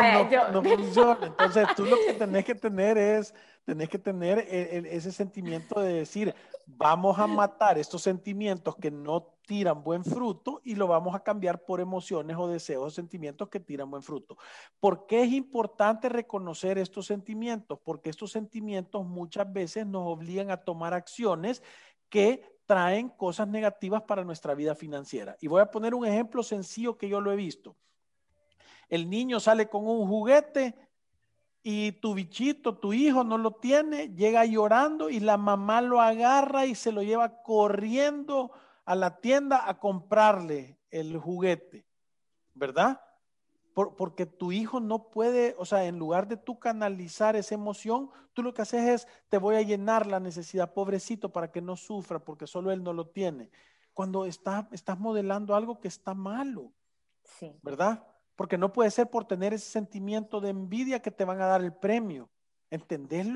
no, 0.52 0.64
funciona. 0.64 1.28
Entonces 1.28 1.68
tú 1.76 1.86
lo 1.86 1.98
que 1.98 2.14
tenés 2.14 2.46
que 2.46 2.56
tener 2.56 2.98
es, 2.98 3.34
tenés 3.64 3.90
que 3.90 4.00
tener 4.00 4.40
ese 4.40 5.12
sentimiento 5.12 5.80
de 5.80 5.94
decir, 5.94 6.36
vamos 6.66 7.18
a 7.20 7.28
matar 7.28 7.78
estos 7.78 8.02
sentimientos 8.02 8.76
que 8.76 8.92
no 8.92 9.36
tiran 9.46 9.84
buen 9.84 10.04
fruto 10.04 10.62
y 10.64 10.76
lo 10.76 10.88
vamos 10.88 11.16
a 11.16 11.20
cambiar 11.20 11.64
por 11.64 11.80
emociones 11.80 12.36
o 12.38 12.48
deseos 12.48 12.86
o 12.86 12.90
sentimientos 12.90 13.50
que 13.50 13.60
tiran 13.60 13.90
buen 13.90 14.02
fruto. 14.02 14.38
¿Por 14.80 15.06
qué 15.06 15.24
es 15.24 15.32
importante 15.32 16.10
reconocer 16.10 16.78
estos 16.78 17.06
sentimientos? 17.06 17.80
Porque 17.84 18.10
estos 18.10 18.32
sentimientos 18.32 19.06
muchas 19.06 19.52
veces 19.52 19.86
nos 19.86 20.04
obligan 20.08 20.52
a 20.52 20.58
tomar 20.58 20.94
acciones 20.94 21.62
que 22.10 22.44
traen 22.66 23.10
cosas 23.10 23.48
negativas 23.48 24.02
para 24.04 24.24
nuestra 24.24 24.56
vida 24.56 24.76
financiera. 24.76 25.38
Y 25.40 25.48
voy 25.48 25.62
a 25.62 25.70
poner 25.70 25.94
un 25.94 26.06
ejemplo 26.06 26.42
sencillo 26.42 26.98
que 26.98 27.10
yo 27.10 27.22
lo 27.22 27.32
he 27.32 27.36
visto. 27.36 27.76
El 28.90 29.10
niño 29.10 29.40
sale 29.40 29.70
con 29.70 29.88
un 29.88 30.08
juguete 30.08 30.76
y 31.64 31.94
tu 31.94 32.14
bichito, 32.14 32.78
tu 32.78 32.94
hijo 32.94 33.24
no 33.24 33.38
lo 33.38 33.52
tiene, 33.52 34.10
llega 34.10 34.46
llorando 34.46 35.10
y 35.10 35.20
la 35.20 35.38
mamá 35.38 35.82
lo 35.82 36.00
agarra 36.00 36.66
y 36.66 36.76
se 36.76 36.92
lo 36.92 37.02
lleva 37.02 37.42
corriendo 37.42 38.52
a 38.86 38.96
la 38.96 39.20
tienda 39.20 39.68
a 39.68 39.80
comprarle 39.80 40.78
el 40.92 41.18
juguete, 41.18 41.86
¿verdad? 42.54 43.02
porque 43.76 44.26
tu 44.26 44.54
hijo 44.54 44.80
no 44.80 45.10
puede, 45.12 45.54
o 45.58 45.66
sea, 45.66 45.86
en 45.86 46.00
lugar 46.00 46.30
de 46.30 46.38
tú 46.38 46.60
canalizar 46.60 47.36
esa 47.36 47.56
emoción, 47.56 48.10
tú 48.34 48.42
lo 48.42 48.54
que 48.54 48.62
haces 48.62 48.88
es, 48.88 49.08
te 49.28 49.38
voy 49.38 49.58
a 49.58 49.62
llenar 49.64 50.08
la 50.08 50.22
necesidad, 50.22 50.74
pobrecito, 50.74 51.34
para 51.34 51.52
que 51.52 51.62
no 51.62 51.76
sufra, 51.76 52.20
porque 52.20 52.48
solo 52.48 52.72
él 52.72 52.84
no 52.84 52.94
lo 52.94 53.08
tiene. 53.08 53.50
Cuando 53.94 54.26
está, 54.26 54.70
estás 54.72 54.98
modelando 54.98 55.56
algo 55.56 55.82
que 55.82 55.90
está 55.90 56.14
malo, 56.14 56.72
sí. 57.24 57.60
¿verdad? 57.62 58.08
Porque 58.36 58.58
no 58.58 58.74
puede 58.74 58.92
ser 58.92 59.10
por 59.10 59.26
tener 59.26 59.54
ese 59.54 59.70
sentimiento 59.70 60.42
de 60.42 60.50
envidia 60.50 61.02
que 61.02 61.12
te 61.12 61.26
van 61.26 61.42
a 61.42 61.48
dar 61.48 61.62
el 61.62 61.74
premio. 61.74 62.30
¿Entendés 62.70 63.28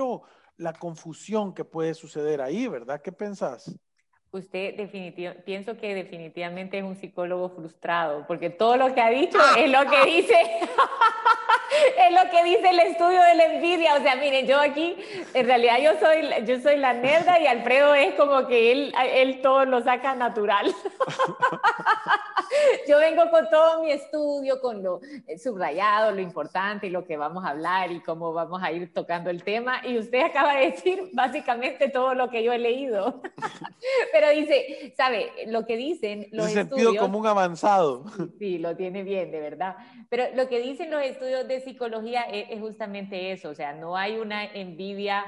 la 0.57 0.73
confusión 0.73 1.53
que 1.53 1.63
puede 1.63 1.93
suceder 1.93 2.41
ahí, 2.41 2.67
verdad? 2.67 3.01
¿Qué 3.01 3.11
pensás? 3.11 3.79
Usted 4.31 4.75
definitivamente, 4.75 5.43
pienso 5.43 5.75
que 5.77 5.95
definitivamente 5.95 6.77
es 6.77 6.83
un 6.83 6.95
psicólogo 6.95 7.49
frustrado, 7.49 8.27
porque 8.27 8.51
todo 8.51 8.77
lo 8.77 8.93
que 8.93 9.01
ha 9.01 9.09
dicho 9.09 9.39
es 9.57 9.71
lo 9.71 9.89
que 9.89 10.05
dice, 10.05 10.35
es 12.07 12.13
lo 12.13 12.29
que 12.29 12.43
dice 12.43 12.69
el 12.69 12.79
estudio 12.79 13.21
de 13.21 13.35
la 13.35 13.45
envidia. 13.45 13.95
O 13.95 14.01
sea, 14.01 14.15
miren, 14.15 14.45
yo 14.45 14.59
aquí, 14.59 14.95
en 15.33 15.45
realidad 15.45 15.77
yo 15.81 15.91
soy, 15.99 16.45
yo 16.45 16.59
soy 16.59 16.77
la 16.77 16.93
nerda 16.93 17.39
y 17.39 17.47
Alfredo 17.47 17.93
es 17.95 18.13
como 18.15 18.47
que 18.47 18.71
él, 18.71 18.93
él 19.13 19.41
todo 19.41 19.65
lo 19.65 19.83
saca 19.83 20.15
natural. 20.15 20.73
yo 22.87 22.97
vengo 22.97 23.29
con 23.29 23.49
todo 23.49 23.83
mi 23.83 23.91
estudio, 23.91 24.59
con 24.61 24.83
lo 24.83 25.01
subrayado, 25.41 26.11
lo 26.11 26.21
importante 26.21 26.87
y 26.87 26.89
lo 26.89 27.05
que 27.05 27.17
vamos 27.17 27.45
a 27.45 27.49
hablar 27.49 27.91
y 27.91 28.01
cómo 28.01 28.33
vamos 28.33 28.61
a 28.63 28.71
ir 28.71 28.93
tocando 28.93 29.29
el 29.29 29.43
tema. 29.43 29.81
Y 29.85 29.97
usted 29.97 30.21
acaba 30.21 30.55
de 30.55 30.71
decir 30.71 31.09
básicamente 31.13 31.89
todo 31.89 32.13
lo 32.13 32.29
que 32.29 32.43
yo 32.43 32.51
he 32.51 32.59
leído. 32.59 33.21
Pero 34.11 34.29
dice, 34.31 34.93
¿sabe? 34.95 35.31
Lo 35.47 35.65
que 35.65 35.77
dicen 35.77 36.27
los 36.31 36.47
Ese 36.47 36.55
sentido 36.55 36.95
común 36.95 37.25
avanzado. 37.27 38.05
Sí, 38.37 38.57
lo 38.57 38.75
tiene 38.75 39.03
bien, 39.03 39.31
de 39.31 39.39
verdad. 39.39 39.75
Pero 40.09 40.25
lo 40.35 40.47
que 40.47 40.59
dicen 40.59 40.91
los 40.91 41.03
estudios 41.03 41.47
de 41.47 41.61
psicología 41.71 42.21
es, 42.21 42.47
es 42.49 42.59
justamente 42.59 43.31
eso, 43.31 43.49
o 43.49 43.55
sea, 43.55 43.73
no 43.73 43.95
hay 43.95 44.17
una 44.17 44.45
envidia 44.45 45.25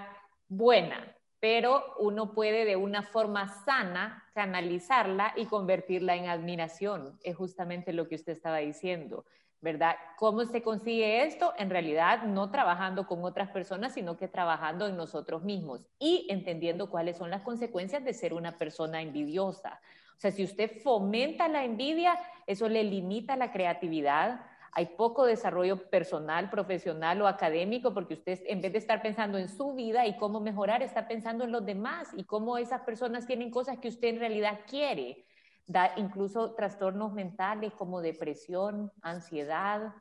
buena, 0.48 1.16
pero 1.40 1.96
uno 2.00 2.34
puede 2.34 2.66
de 2.66 2.76
una 2.76 3.04
forma 3.04 3.48
sana 3.66 4.24
canalizarla 4.34 5.34
y 5.36 5.46
convertirla 5.46 6.16
en 6.16 6.28
admiración. 6.28 7.18
Es 7.24 7.36
justamente 7.36 7.94
lo 7.94 8.08
que 8.08 8.16
usted 8.16 8.34
estaba 8.34 8.58
diciendo. 8.58 9.26
¿verdad? 9.62 9.96
¿Cómo 10.18 10.44
se 10.46 10.64
consigue 10.64 11.24
esto? 11.24 11.54
En 11.58 11.70
realidad, 11.70 12.24
no 12.24 12.50
trabajando 12.50 13.06
con 13.06 13.24
otras 13.24 13.52
personas, 13.52 13.94
sino 13.94 14.18
que 14.18 14.28
trabajando 14.28 14.88
en 14.88 14.98
nosotros 14.98 15.44
mismos 15.44 15.88
y 16.00 16.26
entendiendo 16.32 16.90
cuáles 16.90 17.18
son 17.18 17.30
las 17.30 17.44
consecuencias 17.44 18.04
de 18.04 18.16
ser 18.16 18.34
una 18.34 18.58
persona 18.58 19.04
envidiosa. 19.04 19.80
O 20.18 20.20
sea, 20.20 20.32
si 20.32 20.44
usted 20.44 20.82
fomenta 20.82 21.48
la 21.48 21.64
envidia, 21.64 22.18
eso 22.48 22.68
le 22.70 22.84
limita 22.84 23.36
la 23.36 23.52
creatividad. 23.52 24.42
Hay 24.74 24.88
poco 24.98 25.26
desarrollo 25.26 25.90
personal, 25.90 26.50
profesional 26.50 27.22
o 27.22 27.28
académico, 27.28 27.94
porque 27.94 28.14
usted 28.14 28.40
en 28.46 28.62
vez 28.62 28.72
de 28.72 28.80
estar 28.80 29.02
pensando 29.02 29.38
en 29.38 29.50
su 29.50 29.74
vida 29.74 30.06
y 30.08 30.18
cómo 30.18 30.40
mejorar, 30.40 30.82
está 30.82 31.08
pensando 31.08 31.44
en 31.44 31.52
los 31.52 31.66
demás 31.66 32.10
y 32.16 32.24
cómo 32.24 32.58
esas 32.58 32.82
personas 32.82 33.28
tienen 33.28 33.52
cosas 33.52 33.78
que 33.80 33.90
usted 33.90 34.10
en 34.10 34.20
realidad 34.20 34.60
quiere 34.68 35.26
da 35.68 35.94
incluso 35.96 36.54
trastornos 36.54 37.14
mentales 37.14 37.74
como 37.74 38.02
depresión, 38.02 38.92
ansiedad, 39.02 39.94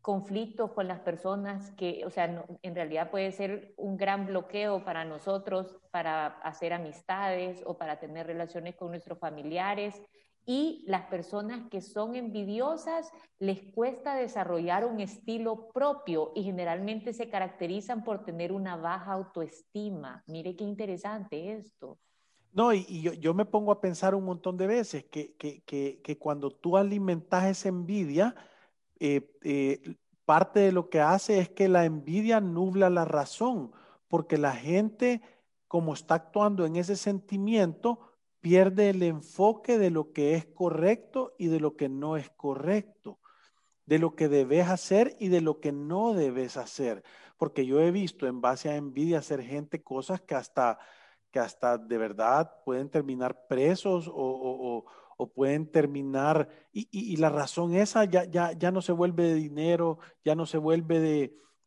conflictos 0.00 0.72
con 0.72 0.88
las 0.88 1.00
personas 1.00 1.70
que, 1.72 2.04
o 2.04 2.10
sea, 2.10 2.44
en 2.62 2.74
realidad 2.74 3.10
puede 3.10 3.32
ser 3.32 3.72
un 3.76 3.96
gran 3.96 4.26
bloqueo 4.26 4.84
para 4.84 5.04
nosotros 5.04 5.78
para 5.90 6.26
hacer 6.26 6.72
amistades 6.72 7.62
o 7.64 7.78
para 7.78 7.98
tener 7.98 8.26
relaciones 8.26 8.74
con 8.74 8.90
nuestros 8.90 9.18
familiares. 9.18 10.02
Y 10.46 10.84
las 10.86 11.06
personas 11.06 11.68
que 11.70 11.80
son 11.80 12.16
envidiosas 12.16 13.10
les 13.38 13.62
cuesta 13.72 14.14
desarrollar 14.14 14.84
un 14.84 15.00
estilo 15.00 15.68
propio 15.72 16.32
y 16.34 16.42
generalmente 16.42 17.12
se 17.12 17.30
caracterizan 17.30 18.04
por 18.04 18.24
tener 18.24 18.52
una 18.52 18.76
baja 18.76 19.12
autoestima. 19.12 20.22
Mire 20.26 20.54
qué 20.54 20.64
interesante 20.64 21.54
esto. 21.54 21.98
No, 22.52 22.72
y, 22.72 23.02
yo, 23.18 23.34
me 23.34 23.44
pongo 23.44 23.72
a 23.72 23.80
pensar 23.80 24.14
un 24.14 24.24
montón 24.24 24.56
de 24.56 24.68
veces 24.68 25.04
que, 25.04 25.34
que, 25.34 26.18
cuando 26.18 26.52
tú 26.52 26.76
alimentas 26.76 27.46
esa 27.46 27.68
envidia, 27.68 28.36
eh, 29.00 29.28
eh, 29.42 29.96
parte 30.24 30.60
de 30.60 30.70
lo 30.72 30.88
que 30.88 31.00
hace 31.00 31.40
es 31.40 31.48
que 31.48 31.68
la 31.68 31.84
envidia 31.84 32.40
nubla 32.40 32.90
la 32.90 33.04
razón, 33.04 33.72
porque 34.06 34.38
la 34.38 34.52
gente, 34.52 35.20
como 35.66 35.94
está 35.94 36.14
actuando 36.14 36.64
en 36.64 36.76
ese 36.76 36.94
sentimiento, 36.94 38.13
pierde 38.44 38.90
el 38.90 39.02
enfoque 39.02 39.78
de 39.78 39.88
lo 39.88 40.12
que 40.12 40.34
es 40.34 40.44
correcto 40.44 41.34
y 41.38 41.46
de 41.46 41.60
lo 41.60 41.76
que 41.76 41.88
no 41.88 42.18
es 42.18 42.28
correcto, 42.28 43.18
de 43.86 43.98
lo 43.98 44.14
que 44.14 44.28
debes 44.28 44.68
hacer 44.68 45.16
y 45.18 45.28
de 45.28 45.40
lo 45.40 45.60
que 45.60 45.72
no 45.72 46.12
debes 46.12 46.58
hacer. 46.58 47.02
Porque 47.38 47.64
yo 47.64 47.80
he 47.80 47.90
visto 47.90 48.26
en 48.26 48.42
base 48.42 48.68
a 48.68 48.76
envidia 48.76 49.20
hacer 49.20 49.42
gente 49.42 49.82
cosas 49.82 50.20
que 50.20 50.34
hasta 50.34 50.78
que 51.30 51.40
hasta 51.40 51.78
de 51.78 51.96
verdad 51.96 52.52
pueden 52.66 52.90
terminar 52.90 53.46
presos 53.48 54.10
o, 54.12 54.84
pueden 55.34 55.66
terminar, 55.72 56.50
y, 56.70 57.16
la 57.16 57.30
razón 57.30 57.74
esa 57.74 58.04
ya, 58.04 58.24
ya, 58.24 58.52
ya 58.52 58.70
no 58.70 58.82
se 58.82 58.92
vuelve 58.92 59.22
de 59.24 59.34
dinero, 59.36 60.00
ya 60.22 60.34
no 60.34 60.44
se 60.44 60.58
vuelve 60.58 61.00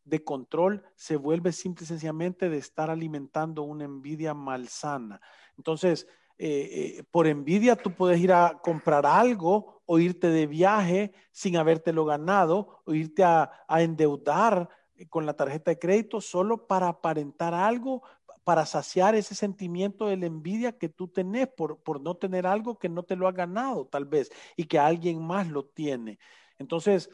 de, 0.05 0.23
control, 0.23 0.85
se 0.95 1.15
vuelve 1.15 1.51
simple 1.51 1.85
y 1.85 1.87
sencillamente 1.87 2.49
de 2.49 2.59
estar 2.59 2.91
alimentando 2.91 3.63
una 3.63 3.85
envidia 3.85 4.35
malsana. 4.35 5.19
Entonces, 5.57 6.07
eh, 6.37 6.97
eh, 6.99 7.03
por 7.11 7.27
envidia 7.27 7.75
tú 7.75 7.93
puedes 7.93 8.19
ir 8.19 8.31
a 8.31 8.59
comprar 8.61 9.05
algo 9.05 9.81
o 9.85 9.99
irte 9.99 10.29
de 10.29 10.47
viaje 10.47 11.13
sin 11.31 11.57
habértelo 11.57 12.05
ganado 12.05 12.81
o 12.85 12.93
irte 12.93 13.23
a, 13.23 13.51
endeudar 13.69 14.69
con 15.09 15.25
la 15.25 15.33
tarjeta 15.33 15.71
de 15.71 15.79
crédito 15.79 16.21
solo 16.21 16.67
para 16.67 16.87
aparentar 16.87 17.53
algo 17.53 18.03
para 18.43 18.65
saciar 18.65 19.13
ese 19.15 19.35
sentimiento 19.35 20.07
de 20.07 20.17
la 20.17 20.25
envidia 20.25 20.77
que 20.77 20.89
tú 20.89 21.07
tenés 21.09 21.49
por, 21.49 21.79
por 21.83 21.99
no 22.01 22.15
tener 22.15 22.47
algo 22.47 22.79
que 22.79 22.87
no 22.87 23.03
te 23.03 23.15
lo 23.15 23.27
ha 23.27 23.33
ganado 23.33 23.87
tal 23.87 24.05
vez 24.05 24.31
y 24.55 24.63
que 24.63 24.79
alguien 24.79 25.21
más 25.21 25.47
lo 25.49 25.65
tiene. 25.65 26.17
Entonces, 26.57 27.09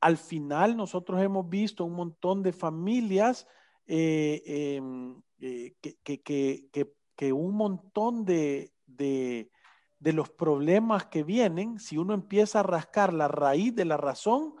al 0.00 0.16
final 0.16 0.76
nosotros 0.76 1.20
hemos 1.20 1.48
visto 1.48 1.84
un 1.84 1.94
montón 1.94 2.42
de 2.42 2.52
familias 2.52 3.46
eh, 3.86 4.42
em, 4.76 5.20
eh, 5.40 5.74
que, 5.80 6.94
un 7.32 7.54
montón 7.54 8.24
de, 8.24 8.72
de, 8.86 9.50
de, 9.98 10.12
los 10.12 10.30
problemas 10.30 11.06
que 11.06 11.22
vienen, 11.22 11.78
si 11.78 11.98
uno 11.98 12.14
empieza 12.14 12.60
a 12.60 12.62
rascar 12.62 13.12
la 13.12 13.28
raíz 13.28 13.74
de 13.74 13.84
la 13.84 13.96
razón, 13.96 14.54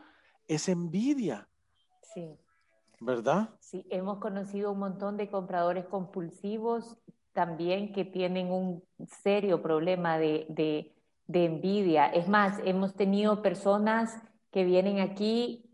es 0.48 0.68
envidia. 0.68 1.48
Sí. 2.14 2.38
¿Verdad? 3.00 3.50
Sí, 3.60 3.86
hemos 3.90 4.18
conocido 4.18 4.72
un 4.72 4.78
montón 4.78 5.16
de 5.16 5.28
compradores 5.28 5.84
compulsivos 5.86 6.96
también 7.36 7.92
que 7.92 8.06
tienen 8.06 8.50
un 8.50 8.82
serio 9.22 9.62
problema 9.62 10.18
de, 10.18 10.46
de, 10.48 11.44
envidia. 11.44 12.06
Es 12.06 12.28
más, 12.28 12.58
hemos 12.64 12.94
tenido 12.94 13.42
personas 13.42 14.22
que 14.50 14.64
vienen 14.64 15.00
aquí 15.00 15.70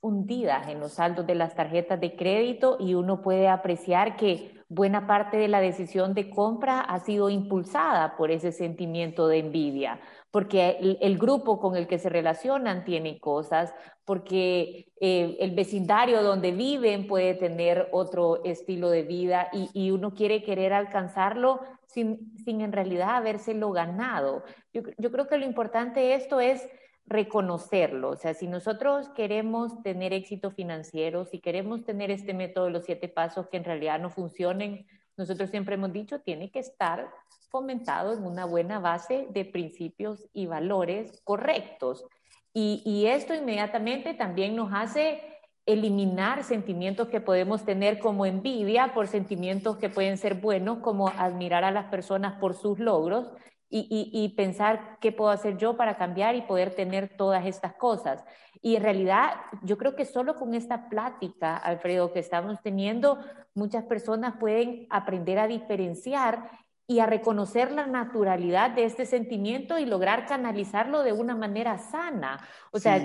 hundidas 0.00 0.68
en 0.68 0.80
los 0.80 0.92
saldos 0.92 1.26
de 1.26 1.34
las 1.34 1.54
tarjetas 1.54 2.00
de 2.00 2.16
crédito 2.16 2.78
y 2.80 2.94
uno 2.94 3.20
puede 3.20 3.48
apreciar 3.48 4.16
que 4.16 4.61
buena 4.74 5.06
parte 5.06 5.36
de 5.36 5.48
la 5.48 5.60
decisión 5.60 6.14
de 6.14 6.30
compra 6.30 6.80
ha 6.80 7.00
sido 7.00 7.30
impulsada 7.30 8.16
por 8.16 8.30
ese 8.30 8.52
sentimiento 8.52 9.28
de 9.28 9.38
envidia 9.38 10.00
porque 10.32 10.98
el, 11.02 11.18
grupo 11.18 11.60
con 11.60 11.76
el 11.76 11.86
que 11.86 11.98
se 11.98 12.08
relacionan 12.08 12.84
tiene 12.86 13.20
cosas, 13.20 13.72
porque 14.06 14.90
eh, 14.98 15.36
el 15.40 15.54
vecindario 15.54 16.22
donde 16.22 16.52
viven 16.52 17.06
puede 17.06 17.34
tener 17.34 17.88
otro 17.92 18.42
estilo 18.42 18.88
de 18.88 19.02
vida 19.02 19.50
y, 19.52 19.90
uno 19.90 20.14
quiere 20.14 20.42
querer 20.42 20.72
alcanzarlo 20.72 21.60
sin, 21.86 22.34
sin 22.38 22.62
en 22.62 22.72
realidad 22.72 23.16
habérselo 23.16 23.72
ganado. 23.72 24.42
Yo, 24.72 24.80
yo 24.96 25.12
creo 25.12 25.28
que 25.28 25.36
lo 25.36 25.44
importante 25.44 26.00
de 26.00 26.14
esto 26.14 26.40
es 26.40 26.66
reconocerlo. 27.06 28.10
O 28.10 28.16
sea, 28.16 28.34
si 28.34 28.46
nosotros 28.46 29.08
queremos 29.10 29.82
tener 29.82 30.12
éxito 30.12 30.50
financiero, 30.50 31.24
si 31.24 31.40
queremos 31.40 31.84
tener 31.84 32.10
este 32.10 32.34
método 32.34 32.66
de 32.66 32.70
los 32.72 32.84
siete 32.84 33.08
pasos 33.08 33.48
que 33.48 33.56
en 33.56 33.64
realidad 33.64 34.00
no 34.00 34.10
funcionen, 34.10 34.86
nosotros 35.16 35.50
siempre 35.50 35.74
hemos 35.74 35.92
dicho, 35.92 36.20
tiene 36.20 36.50
que 36.50 36.60
estar 36.60 37.10
fomentado 37.50 38.14
en 38.14 38.24
una 38.24 38.46
buena 38.46 38.78
base 38.78 39.26
de 39.30 39.44
principios 39.44 40.26
y 40.32 40.46
valores 40.46 41.20
correctos. 41.24 42.06
Y, 42.54 42.82
y 42.84 43.06
esto 43.06 43.34
inmediatamente 43.34 44.14
también 44.14 44.56
nos 44.56 44.72
hace 44.72 45.20
eliminar 45.66 46.42
sentimientos 46.44 47.08
que 47.08 47.20
podemos 47.20 47.64
tener 47.64 47.98
como 47.98 48.26
envidia 48.26 48.94
por 48.94 49.06
sentimientos 49.06 49.76
que 49.76 49.88
pueden 49.88 50.18
ser 50.18 50.34
buenos, 50.34 50.78
como 50.78 51.08
admirar 51.08 51.62
a 51.64 51.70
las 51.70 51.86
personas 51.86 52.38
por 52.40 52.54
sus 52.54 52.78
logros 52.78 53.30
y, 53.74 54.28
pensar 54.36 54.98
qué 55.00 55.12
puedo 55.12 55.30
hacer 55.30 55.56
yo 55.56 55.76
para 55.76 55.96
cambiar 55.96 56.34
y 56.34 56.42
poder 56.42 56.74
tener 56.74 57.16
todas 57.16 57.46
estas 57.46 57.72
cosas. 57.74 58.22
Y 58.60 58.76
en 58.76 58.82
realidad, 58.82 59.30
yo 59.62 59.78
creo 59.78 59.96
que 59.96 60.04
solo 60.04 60.36
con 60.36 60.54
esta 60.54 60.90
plática, 60.90 61.56
Alfredo, 61.56 62.12
que 62.12 62.20
estamos 62.20 62.60
teniendo, 62.62 63.18
muchas 63.54 63.84
personas 63.84 64.34
pueden 64.38 64.86
aprender 64.90 65.38
a 65.38 65.48
diferenciar 65.48 66.50
y 66.86 66.98
a 66.98 67.06
reconocer 67.06 67.72
la 67.72 67.86
naturalidad 67.86 68.72
de 68.72 68.84
este 68.84 69.06
sentimiento 69.06 69.78
y 69.78 69.86
lograr 69.86 70.26
canalizarlo 70.26 71.02
de 71.02 71.12
una 71.12 71.34
manera 71.34 71.78
sana. 71.78 72.46
O 72.72 72.78
sea, 72.78 73.00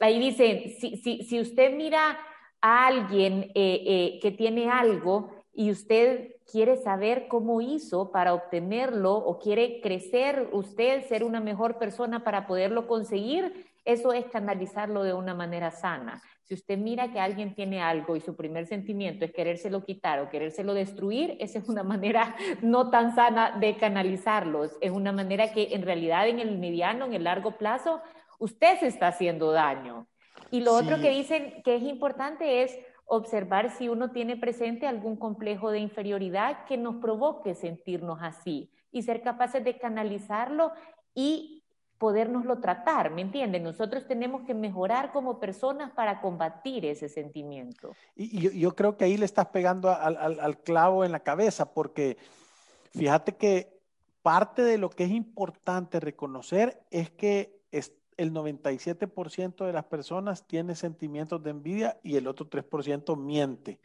ahí 0.00 0.18
dicen, 0.18 0.70
si, 0.80 0.96
si, 0.96 1.22
si, 1.22 1.40
usted 1.40 1.76
mira 1.76 2.18
a 2.60 2.86
alguien 2.86 3.52
eh, 3.54 3.82
eh, 3.86 4.18
que 4.20 4.32
tiene 4.32 4.68
algo 4.68 5.44
y 5.52 5.70
usted 5.70 6.37
quiere 6.50 6.76
saber 6.76 7.28
cómo 7.28 7.60
hizo 7.60 8.10
para 8.10 8.32
obtenerlo 8.32 9.14
o 9.14 9.38
quiere 9.38 9.80
crecer 9.80 10.48
usted, 10.52 11.06
ser 11.06 11.22
una 11.22 11.40
mejor 11.40 11.78
persona 11.78 12.24
para 12.24 12.46
poderlo 12.46 12.88
conseguir, 12.88 13.66
eso 13.84 14.12
es 14.12 14.26
canalizarlo 14.26 15.02
de 15.02 15.12
una 15.12 15.34
manera 15.34 15.70
sana. 15.70 16.22
Si 16.42 16.54
usted 16.54 16.78
mira 16.78 17.12
que 17.12 17.20
alguien 17.20 17.54
tiene 17.54 17.82
algo 17.82 18.16
y 18.16 18.20
su 18.20 18.34
primer 18.34 18.66
sentimiento 18.66 19.26
es 19.26 19.32
querérselo 19.32 19.84
quitar 19.84 20.20
o 20.20 20.30
querérselo 20.30 20.72
destruir, 20.72 21.36
esa 21.40 21.58
es 21.58 21.68
una 21.68 21.82
manera 21.94 22.34
no 22.62 22.90
tan 22.90 23.14
sana 23.14 23.58
de 23.58 23.76
canalizarlos. 23.76 24.76
Es 24.80 24.90
una 24.90 25.12
manera 25.12 25.52
que 25.52 25.74
en 25.74 25.82
realidad 25.82 26.28
en 26.28 26.40
el 26.40 26.56
mediano, 26.58 27.04
en 27.04 27.12
el 27.12 27.24
largo 27.24 27.58
plazo, 27.58 28.00
usted 28.38 28.78
se 28.80 28.86
está 28.86 29.08
haciendo 29.08 29.52
daño. 29.52 30.06
Y 30.50 30.60
lo 30.60 30.72
otro 30.72 30.98
que 30.98 31.10
dicen 31.10 31.62
que 31.62 31.76
es 31.76 31.82
importante 31.82 32.62
es 32.62 32.78
observar 33.08 33.70
si 33.70 33.88
uno 33.88 34.10
tiene 34.10 34.36
presente 34.36 34.86
algún 34.86 35.16
complejo 35.16 35.70
de 35.70 35.80
inferioridad 35.80 36.66
que 36.66 36.76
nos 36.76 36.96
provoque 36.96 37.54
sentirnos 37.54 38.18
así 38.22 38.70
y 38.92 39.02
ser 39.02 39.22
capaces 39.22 39.64
de 39.64 39.78
canalizarlo 39.78 40.72
y 41.14 41.64
podernoslo 41.96 42.60
tratar, 42.60 43.10
¿me 43.10 43.22
entienden? 43.22 43.64
Nosotros 43.64 44.06
tenemos 44.06 44.42
que 44.42 44.54
mejorar 44.54 45.10
como 45.10 45.40
personas 45.40 45.90
para 45.92 46.20
combatir 46.20 46.84
ese 46.84 47.08
sentimiento. 47.08 47.96
Y 48.14 48.60
yo, 48.60 48.76
creo 48.76 48.96
que 48.96 49.06
ahí 49.06 49.16
le 49.16 49.24
estás 49.24 49.46
pegando 49.46 49.90
al, 49.90 50.38
al 50.38 50.58
clavo 50.58 51.04
en 51.04 51.10
la 51.10 51.20
cabeza, 51.20 51.72
porque 51.72 52.18
fíjate 52.92 53.36
que 53.36 53.80
parte 54.22 54.62
de 54.62 54.78
lo 54.78 54.90
que 54.90 55.04
es 55.04 55.10
importante 55.10 55.98
reconocer 55.98 56.82
es 56.90 57.10
que 57.10 57.58
el 58.18 58.32
97% 58.32 59.64
de 59.64 59.72
las 59.72 59.84
personas 59.84 60.44
tiene 60.46 60.74
sentimientos 60.74 61.42
de 61.42 61.50
envidia 61.50 61.98
y 62.02 62.16
el 62.16 62.26
otro 62.26 62.50
3% 62.50 63.16
miente, 63.16 63.78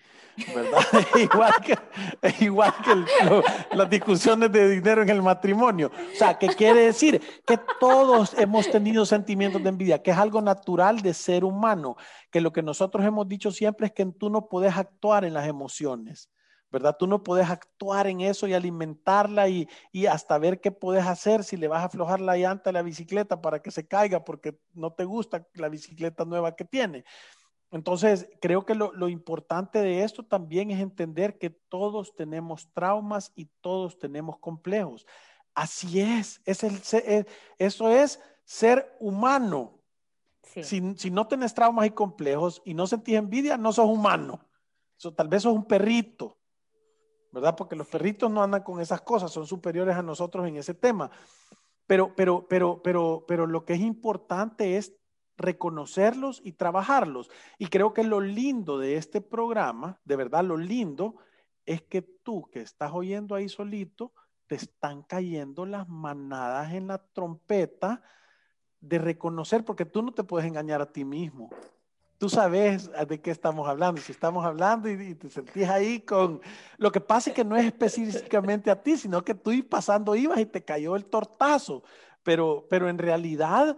¿verdad? 0.54 0.82
igual 1.22 1.54
que, 1.64 2.44
igual 2.44 2.74
que 2.84 3.76
las 3.76 3.90
discusiones 3.90 4.52
de 4.52 4.72
dinero 4.72 5.04
en 5.04 5.10
el 5.10 5.22
matrimonio. 5.22 5.92
O 6.12 6.16
sea, 6.18 6.38
¿qué 6.38 6.48
quiere 6.48 6.82
decir? 6.82 7.22
Que 7.46 7.60
todos 7.80 8.34
hemos 8.40 8.70
tenido 8.70 9.06
sentimientos 9.06 9.62
de 9.62 9.70
envidia, 9.70 10.02
que 10.02 10.10
es 10.10 10.18
algo 10.18 10.42
natural 10.42 11.02
de 11.02 11.14
ser 11.14 11.46
humano, 11.46 11.96
que 12.32 12.42
lo 12.42 12.52
que 12.52 12.64
nosotros 12.64 13.06
hemos 13.06 13.28
dicho 13.28 13.52
siempre 13.52 13.86
es 13.88 13.94
que 13.94 14.04
tú 14.08 14.32
no 14.32 14.48
puedes 14.50 14.76
actuar 14.76 15.26
en 15.26 15.36
las 15.36 15.48
emociones. 15.48 16.33
¿Verdad? 16.74 16.98
Tú 16.98 17.06
no 17.06 17.22
puedes 17.22 17.48
actuar 17.52 18.08
en 18.08 18.22
eso 18.22 18.48
y 18.48 18.54
alimentarla 18.56 19.48
y, 19.48 19.68
hasta 20.10 20.40
ver 20.40 20.60
qué 20.60 20.72
puedes 20.72 21.06
hacer 21.06 21.44
si 21.44 21.56
le 21.56 21.68
vas 21.68 21.84
a 21.84 21.86
aflojar 21.86 22.20
la 22.20 22.36
llanta 22.36 22.72
a 22.72 22.74
la 22.74 22.82
bicicleta 22.82 23.40
para 23.40 23.62
que 23.62 23.70
se 23.70 23.88
caiga 23.88 24.26
porque 24.26 24.58
no 24.74 24.92
te 24.92 25.06
gusta 25.06 25.48
la 25.54 25.70
bicicleta 25.70 26.26
nueva 26.26 26.56
que 26.56 26.66
tiene. 26.66 27.06
Entonces, 27.70 28.28
creo 28.42 28.66
que 28.66 28.74
lo, 28.74 29.08
importante 29.08 29.80
de 29.80 30.04
esto 30.04 30.24
también 30.24 30.72
es 30.72 30.80
entender 30.80 31.38
que 31.38 31.52
todos 31.52 32.16
tenemos 32.16 32.68
traumas 32.74 33.32
y 33.36 33.46
todos 33.62 34.00
tenemos 34.00 34.40
complejos. 34.40 35.06
Así 35.54 36.02
es, 36.02 36.42
es 36.44 36.64
el, 36.64 37.28
eso 37.60 37.90
es 37.92 38.20
ser 38.46 38.98
humano. 39.00 39.80
Si, 40.42 40.82
no 41.12 41.28
tienes 41.28 41.54
traumas 41.54 41.86
y 41.86 41.92
complejos 41.92 42.64
y 42.66 42.74
no 42.74 42.88
sentís 42.88 43.16
envidia, 43.16 43.58
no 43.58 43.72
sos 43.72 43.86
humano. 43.86 44.40
tal 45.16 45.28
vez 45.28 45.44
sos 45.44 45.54
un 45.54 45.66
perrito, 45.66 46.40
¿verdad? 47.34 47.56
Porque 47.56 47.76
los 47.76 47.88
perritos 47.88 48.30
no 48.30 48.44
andan 48.44 48.62
con 48.62 48.80
esas 48.80 49.02
cosas, 49.02 49.32
son 49.32 49.48
superiores 49.48 49.96
a 49.96 50.04
nosotros 50.04 50.48
en 50.48 50.56
ese 50.58 50.76
tema. 50.76 51.10
Pero, 51.88 52.14
pero, 52.16 52.48
pero, 52.48 52.82
pero, 52.82 53.26
pero 53.28 53.48
lo 53.48 53.66
que 53.66 53.74
es 53.74 53.82
importante 53.82 54.78
es 54.78 54.94
reconocerlos 55.36 56.42
y 56.44 56.54
trabajarlos. 56.54 57.32
Y 57.58 57.68
creo 57.68 57.92
que 57.92 58.04
lo 58.04 58.22
lindo 58.22 58.78
de 58.78 58.98
este 58.98 59.20
programa, 59.20 60.00
de 60.06 60.16
verdad 60.16 60.44
lo 60.44 60.58
lindo, 60.58 61.16
es 61.66 61.82
que 61.82 62.04
tú 62.04 62.50
que 62.52 62.62
estás 62.62 62.92
oyendo 62.94 63.34
ahí 63.34 63.50
solito, 63.50 64.14
te 64.46 64.56
están 64.56 65.02
cayendo 65.02 65.66
las 65.66 65.90
manadas 65.90 66.74
en 66.74 66.88
la 66.88 67.00
trompeta 67.00 68.04
de 68.80 69.00
reconocer, 69.00 69.66
porque 69.66 69.86
tú 69.86 70.04
no 70.04 70.14
te 70.14 70.24
puedes 70.24 70.48
engañar 70.48 70.82
a 70.82 70.92
ti 70.92 71.04
mismo 71.04 71.50
tú 72.24 72.30
sabes 72.30 72.90
de 72.90 73.20
qué 73.20 73.32
estamos 73.32 73.68
hablando. 73.68 74.00
Si 74.00 74.14
estamos 74.14 74.46
hablando 74.46 74.90
y, 74.90 75.14
te 75.14 75.30
sentís 75.30 75.68
ahí 75.68 76.00
con... 76.00 76.40
Lo 76.78 76.90
que 76.90 77.02
pasa 77.02 77.30
es 77.30 77.36
que 77.36 77.44
no 77.44 77.58
es 77.58 77.66
específicamente 77.66 78.72
a 78.72 78.82
ti, 78.82 78.96
sino 78.96 79.26
que 79.26 79.36
tú 79.36 79.52
pasando 79.70 80.16
ibas 80.16 80.40
y 80.40 80.46
te 80.46 80.64
cayó 80.64 80.96
el 80.96 81.04
tortazo. 81.04 81.84
Pero, 82.24 82.66
pero 82.70 82.88
en 82.88 82.98
realidad, 82.98 83.76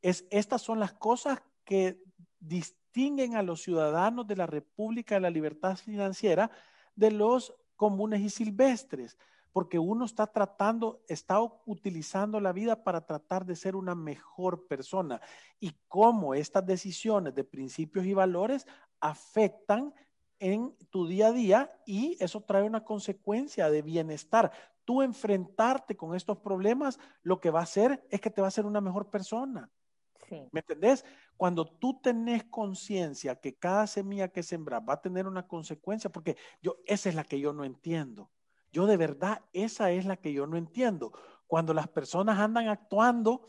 es, 0.00 0.24
estas 0.30 0.62
son 0.62 0.80
las 0.80 0.94
cosas 0.94 1.42
que 1.66 2.02
distinguen 2.40 3.36
a 3.36 3.42
los 3.42 3.60
ciudadanos 3.60 4.26
de 4.26 4.36
la 4.36 4.46
República 4.46 5.16
de 5.16 5.20
la 5.20 5.28
Libertad 5.28 5.76
Financiera 5.76 6.50
de 6.96 7.10
los 7.10 7.54
comunes 7.76 8.22
y 8.22 8.30
silvestres 8.30 9.18
porque 9.54 9.78
uno 9.78 10.04
está 10.04 10.26
tratando, 10.26 11.04
está 11.06 11.40
utilizando 11.64 12.40
la 12.40 12.52
vida 12.52 12.82
para 12.82 13.06
tratar 13.06 13.46
de 13.46 13.54
ser 13.54 13.76
una 13.76 13.94
mejor 13.94 14.66
persona 14.66 15.20
y 15.60 15.76
cómo 15.86 16.34
estas 16.34 16.66
decisiones 16.66 17.36
de 17.36 17.44
principios 17.44 18.04
y 18.04 18.14
valores 18.14 18.66
afectan 18.98 19.94
en 20.40 20.76
tu 20.90 21.06
día 21.06 21.28
a 21.28 21.32
día 21.32 21.72
y 21.86 22.16
eso 22.18 22.40
trae 22.40 22.64
una 22.64 22.82
consecuencia 22.82 23.70
de 23.70 23.82
bienestar. 23.82 24.50
Tú 24.84 25.02
enfrentarte 25.02 25.96
con 25.96 26.16
estos 26.16 26.38
problemas, 26.38 26.98
lo 27.22 27.40
que 27.40 27.50
va 27.50 27.60
a 27.60 27.62
hacer 27.62 28.04
es 28.10 28.20
que 28.20 28.30
te 28.30 28.40
va 28.40 28.48
a 28.48 28.54
hacer 28.54 28.66
una 28.66 28.80
mejor 28.80 29.08
persona. 29.08 29.70
¿Me 30.50 30.60
entendés? 30.60 31.04
Cuando 31.36 31.64
tú 31.64 32.00
tenés 32.02 32.42
conciencia 32.42 33.36
que 33.36 33.54
cada 33.54 33.86
semilla 33.86 34.26
que 34.26 34.42
sembras 34.42 34.82
va 34.82 34.94
a 34.94 35.00
tener 35.00 35.28
una 35.28 35.46
consecuencia, 35.46 36.10
porque 36.10 36.36
yo, 36.60 36.78
esa 36.86 37.08
es 37.08 37.14
la 37.14 37.22
que 37.22 37.38
yo 37.38 37.52
no 37.52 37.62
entiendo. 37.64 38.32
Yo 38.74 38.86
de 38.86 38.96
verdad, 38.96 39.40
esa 39.52 39.92
es 39.92 40.04
la 40.04 40.16
que 40.16 40.32
yo 40.32 40.48
no 40.48 40.56
entiendo. 40.56 41.12
Cuando 41.46 41.72
las 41.72 41.86
personas 41.86 42.40
andan 42.40 42.66
actuando, 42.66 43.46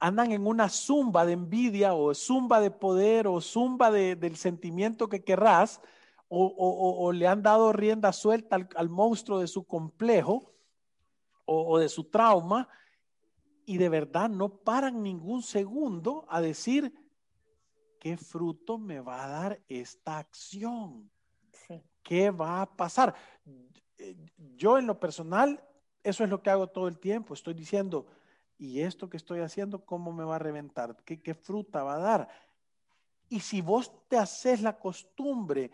andan 0.00 0.32
en 0.32 0.46
una 0.46 0.70
zumba 0.70 1.26
de 1.26 1.34
envidia 1.34 1.92
o 1.92 2.14
zumba 2.14 2.58
de 2.58 2.70
poder 2.70 3.26
o 3.26 3.42
zumba 3.42 3.90
del 3.90 4.36
sentimiento 4.36 5.10
que 5.10 5.22
querrás, 5.22 5.82
o, 6.28 7.12
le 7.12 7.26
han 7.26 7.42
dado 7.42 7.74
rienda 7.74 8.10
suelta 8.10 8.56
al, 8.74 8.88
monstruo 8.88 9.38
de 9.38 9.46
su 9.46 9.64
complejo 9.66 10.54
o, 11.44 11.78
de 11.78 11.90
su 11.90 12.04
trauma, 12.04 12.70
y 13.66 13.76
de 13.76 13.90
verdad 13.90 14.30
no 14.30 14.48
paran 14.48 15.02
ningún 15.02 15.42
segundo 15.42 16.24
a 16.30 16.40
decir, 16.40 16.90
¿qué 18.00 18.16
fruto 18.16 18.78
me 18.78 18.98
va 19.00 19.24
a 19.24 19.28
dar 19.28 19.60
esta 19.68 20.16
acción? 20.16 21.10
¿Qué 22.02 22.30
va 22.30 22.62
a 22.62 22.76
pasar? 22.76 23.14
Eh, 24.02 24.16
yo 24.56 24.78
en 24.78 24.86
lo 24.86 24.98
personal, 24.98 25.62
eso 26.02 26.24
es 26.24 26.30
lo 26.30 26.42
que 26.42 26.50
hago 26.50 26.66
todo 26.66 26.88
el 26.88 26.98
tiempo. 26.98 27.34
Estoy 27.34 27.54
diciendo, 27.54 28.06
¿y 28.58 28.80
esto 28.80 29.08
que 29.08 29.16
estoy 29.16 29.40
haciendo, 29.40 29.84
cómo 29.84 30.12
me 30.12 30.24
va 30.24 30.36
a 30.36 30.40
reventar? 30.40 30.96
¿Qué, 31.04 31.34
fruta 31.34 31.84
va 31.84 31.94
a 31.94 31.98
dar? 31.98 32.28
Y 33.28 33.40
si 33.40 33.60
vos 33.60 33.92
te 34.08 34.18
haces 34.18 34.60
la 34.60 34.76
costumbre, 34.78 35.70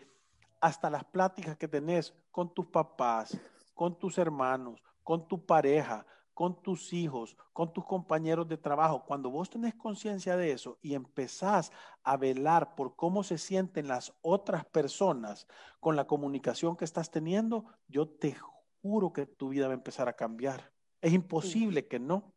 hasta 0.61 0.91
las 0.91 1.05
pláticas 1.05 1.57
que 1.57 1.69
tenés 1.69 2.13
con 2.31 2.53
tus 2.53 2.67
papás, 2.67 3.39
con 3.75 3.99
tus 3.99 4.19
hermanos, 4.19 4.83
con 5.03 5.27
tu 5.27 5.47
pareja, 5.47 6.05
con 6.39 6.63
tus 6.63 6.93
hijos, 6.93 7.37
con 7.53 7.73
tus 7.73 7.85
compañeros 7.85 8.47
de 8.47 8.57
trabajo, 8.57 9.05
cuando 9.05 9.29
vos 9.29 9.51
tenés 9.51 9.75
conciencia 9.75 10.37
de 10.37 10.53
eso 10.53 10.79
y 10.81 10.95
empezás 10.95 11.73
a 12.05 12.17
velar 12.17 12.77
por 12.77 12.95
cómo 12.95 13.25
se 13.25 13.39
sienten 13.39 13.89
las 13.89 14.17
otras 14.23 14.65
personas 14.65 15.49
con 15.81 15.97
la 15.97 16.07
comunicación 16.07 16.77
que 16.77 16.85
estás 16.85 17.11
teniendo, 17.11 17.65
yo 17.89 18.09
te 18.09 18.37
juro 18.81 19.13
que 19.13 19.27
tu 19.27 19.49
vida 19.49 19.67
va 19.67 19.73
a 19.73 19.79
empezar 19.79 20.09
a 20.09 20.13
cambiar. 20.13 20.71
Es 21.01 21.13
imposible 21.13 21.89
que 21.89 21.99
no. 21.99 22.33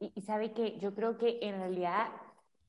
Y, 0.00 0.20
sabe 0.22 0.52
que 0.52 0.76
yo 0.80 0.92
creo 0.92 1.16
que 1.16 1.38
en 1.40 1.58
realidad 1.58 2.08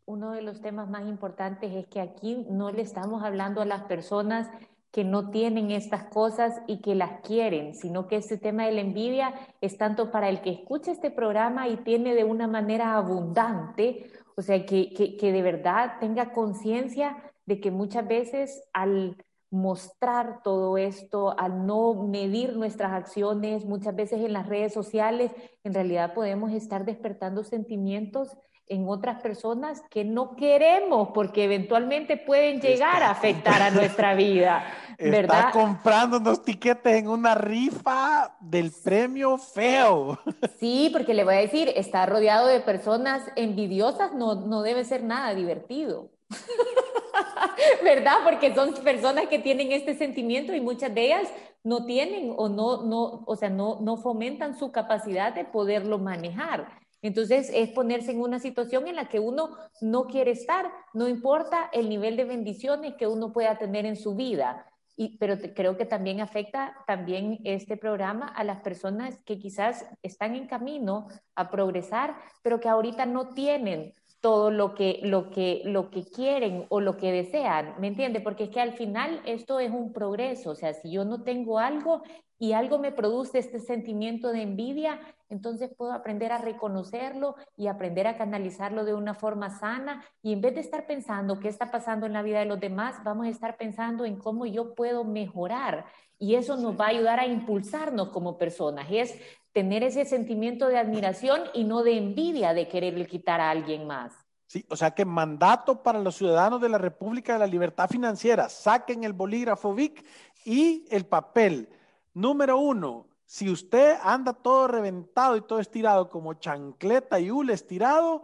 uno 0.06 0.32
de 0.32 0.44
los 0.44 0.62
temas 0.62 0.88
más 0.88 1.08
importantes 1.08 1.74
es 1.74 1.88
que 1.88 2.00
aquí 2.02 2.46
no 2.52 2.70
le 2.70 2.84
estamos 2.84 3.24
hablando 3.24 3.62
a 3.62 3.66
las 3.66 3.82
personas 3.86 4.48
que 4.96 5.04
no 5.04 5.30
tienen 5.30 5.72
estas 5.72 6.06
cosas 6.06 6.62
y 6.68 6.78
que 6.78 6.96
las 6.96 7.20
quieren, 7.20 7.76
sino 7.76 8.08
que 8.08 8.16
este 8.16 8.38
tema 8.38 8.66
de 8.66 8.72
la 8.72 8.80
envidia 8.80 9.34
es 9.60 9.78
tanto 9.78 10.10
para 10.10 10.30
el 10.30 10.40
que 10.40 10.52
escucha 10.52 10.94
este 10.94 11.12
programa 11.12 11.68
y 11.68 11.76
tiene 11.76 12.16
de 12.16 12.24
una 12.24 12.48
manera 12.48 12.96
abundante, 12.96 14.10
o 14.38 14.42
sea, 14.42 14.66
que, 14.66 14.94
que 14.94 15.32
de 15.34 15.42
verdad 15.42 15.96
tenga 16.00 16.32
conciencia 16.32 17.18
de 17.46 17.60
que 17.60 17.72
muchas 17.72 18.08
veces 18.08 18.64
al 18.72 19.18
mostrar 19.52 20.42
todo 20.44 20.78
esto, 20.78 21.38
al 21.38 21.66
no 21.66 21.94
medir 22.08 22.56
nuestras 22.56 22.94
acciones, 22.94 23.66
muchas 23.66 23.98
veces 23.98 24.22
en 24.22 24.32
las 24.32 24.48
redes 24.48 24.74
sociales, 24.74 25.34
en 25.66 25.74
realidad 25.74 26.14
podemos 26.14 26.54
estar 26.54 26.86
despertando 26.86 27.44
sentimientos 27.44 28.30
en 28.68 28.88
otras 28.88 29.22
personas 29.22 29.82
que 29.90 30.04
no 30.04 30.36
queremos 30.36 31.10
porque 31.14 31.44
eventualmente 31.44 32.18
pueden 32.18 32.62
llegar 32.62 33.04
a 33.04 33.12
afectar 33.12 33.62
a 33.62 33.72
nuestra 33.72 34.16
vida. 34.16 34.64
¿verdad? 35.00 35.48
Está 35.48 35.52
comprando 35.52 36.18
unos 36.18 36.44
tiquetes 36.44 36.96
en 36.96 37.08
una 37.08 37.36
rifa 37.36 38.36
del 38.40 38.72
premio 38.84 39.38
feo. 39.38 40.20
Sí, 40.60 40.90
porque 40.92 41.14
le 41.14 41.24
voy 41.24 41.36
a 41.36 41.40
decir, 41.40 41.72
estar 41.76 42.10
rodeado 42.10 42.48
de 42.48 42.60
personas 42.62 43.22
envidiosas 43.36 44.14
no, 44.14 44.36
no 44.36 44.62
debe 44.62 44.86
ser 44.86 45.04
nada 45.04 45.34
divertido. 45.34 46.10
¿verdad? 47.84 48.18
Porque 48.24 48.54
son 48.54 48.74
personas 48.76 49.28
que 49.28 49.40
tienen 49.40 49.72
este 49.72 49.96
sentimiento 49.96 50.54
y 50.54 50.62
muchas 50.62 50.94
de 50.94 51.06
ellas 51.06 51.30
no 51.64 51.86
tienen 51.86 52.34
o 52.38 52.50
no, 52.50 52.84
no, 52.84 53.24
o 53.26 53.36
sea, 53.36 53.50
no, 53.50 53.80
no 53.82 53.98
fomentan 53.98 54.58
su 54.58 54.72
capacidad 54.72 55.34
de 55.34 55.46
poderlo 55.46 55.98
manejar. 55.98 56.85
Entonces 57.06 57.52
es 57.54 57.70
ponerse 57.70 58.12
en 58.12 58.20
una 58.20 58.40
situación 58.40 58.88
en 58.88 58.96
la 58.96 59.10
que 59.10 59.20
uno 59.20 59.56
no 59.80 60.08
quiere 60.08 60.32
estar, 60.32 60.72
no 60.96 61.08
importa 61.08 61.70
el 61.72 61.88
nivel 61.88 62.18
de 62.18 62.26
bendiciones 62.26 62.96
que 62.96 63.06
uno 63.06 63.32
pueda 63.32 63.60
tener 63.60 63.86
en 63.86 63.96
su 63.96 64.16
vida. 64.16 64.66
Y, 64.98 65.16
pero 65.20 65.38
creo 65.54 65.78
que 65.78 65.86
también 65.86 66.20
afecta 66.20 66.74
también 66.88 67.42
este 67.44 67.78
programa 67.78 68.28
a 68.28 68.44
las 68.44 68.62
personas 68.62 69.20
que 69.24 69.38
quizás 69.38 69.86
están 70.02 70.34
en 70.34 70.48
camino 70.48 71.08
a 71.36 71.52
progresar, 71.52 72.16
pero 72.42 72.60
que 72.60 72.70
ahorita 72.70 73.06
no 73.06 73.36
tienen 73.36 73.94
todo 74.26 74.50
lo 74.50 74.74
que, 74.74 75.02
lo, 75.04 75.30
que, 75.30 75.62
lo 75.66 75.92
que 75.92 76.04
quieren 76.04 76.66
o 76.70 76.82
lo 76.82 76.98
que 76.98 77.12
desean, 77.12 77.76
¿me 77.80 77.86
entiende? 77.86 78.22
Porque 78.22 78.46
es 78.46 78.50
que 78.50 78.60
al 78.60 78.74
final 78.74 79.22
esto 79.24 79.60
es 79.60 79.70
un 79.70 79.94
progreso, 79.94 80.50
o 80.50 80.56
sea, 80.56 80.74
si 80.74 80.90
yo 80.90 81.06
no 81.06 81.22
tengo 81.22 81.60
algo 81.60 82.02
y 82.40 82.54
algo 82.54 82.80
me 82.80 82.92
produce 82.92 83.38
este 83.38 83.60
sentimiento 83.60 84.32
de 84.32 84.42
envidia, 84.42 85.00
entonces 85.30 85.70
puedo 85.78 85.94
aprender 85.94 86.32
a 86.32 86.40
reconocerlo 86.40 87.36
y 87.56 87.68
aprender 87.68 88.08
a 88.08 88.18
canalizarlo 88.18 88.84
de 88.84 88.96
una 88.96 89.14
forma 89.14 89.52
sana 89.52 90.04
y 90.24 90.34
en 90.34 90.42
vez 90.42 90.56
de 90.56 90.62
estar 90.62 90.88
pensando 90.88 91.40
qué 91.40 91.48
está 91.48 91.70
pasando 91.70 92.08
en 92.08 92.14
la 92.14 92.24
vida 92.24 92.40
de 92.40 92.46
los 92.46 92.60
demás, 92.60 92.96
vamos 93.04 93.28
a 93.28 93.30
estar 93.30 93.58
pensando 93.58 94.06
en 94.06 94.18
cómo 94.18 94.48
yo 94.48 94.74
puedo 94.74 95.04
mejorar 95.04 95.86
y 96.18 96.34
eso 96.34 96.58
nos 96.58 96.80
va 96.80 96.86
a 96.86 96.90
ayudar 96.90 97.20
a 97.20 97.28
impulsarnos 97.28 98.10
como 98.10 98.40
personas. 98.40 98.90
Y 98.90 98.98
es 98.98 99.22
tener 99.56 99.84
ese 99.84 100.04
sentimiento 100.04 100.68
de 100.68 100.78
admiración 100.78 101.44
y 101.54 101.64
no 101.64 101.82
de 101.82 101.98
envidia 101.98 102.54
de 102.54 102.68
quererle 102.68 103.08
quitar 103.08 103.40
a 103.40 103.50
alguien 103.50 103.88
más. 103.88 104.12
Sí, 104.48 104.66
o 104.70 104.76
sea 104.76 104.92
que 104.92 105.06
mandato 105.06 105.82
para 105.82 105.98
los 105.98 106.18
ciudadanos 106.18 106.60
de 106.60 106.68
la 106.68 106.78
República 106.78 107.34
de 107.34 107.40
la 107.40 107.48
Libertad 107.48 107.90
Financiera, 107.90 108.50
saquen 108.50 109.06
el 109.06 109.14
bolígrafo 109.14 109.74
VIC 109.74 110.06
y 110.44 110.86
el 110.90 111.06
papel. 111.06 111.70
Número 112.14 112.58
uno, 112.58 113.08
si 113.24 113.50
usted 113.50 113.96
anda 114.04 114.34
todo 114.34 114.68
reventado 114.68 115.38
y 115.38 115.42
todo 115.42 115.62
estirado 115.62 116.10
como 116.10 116.34
chancleta 116.34 117.22
y 117.22 117.32
hule 117.32 117.54
estirado, 117.54 118.24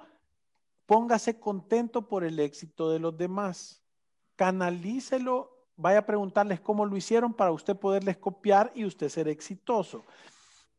póngase 0.86 1.40
contento 1.40 2.10
por 2.10 2.26
el 2.26 2.42
éxito 2.42 2.92
de 2.92 3.00
los 3.00 3.18
demás. 3.18 3.82
Canalícelo, 4.36 5.50
vaya 5.78 6.00
a 6.00 6.06
preguntarles 6.06 6.60
cómo 6.60 6.86
lo 6.86 6.98
hicieron 6.98 7.34
para 7.34 7.54
usted 7.54 7.78
poderles 7.78 8.18
copiar 8.18 8.70
y 8.76 8.84
usted 8.84 9.08
ser 9.08 9.30
exitoso. 9.30 10.04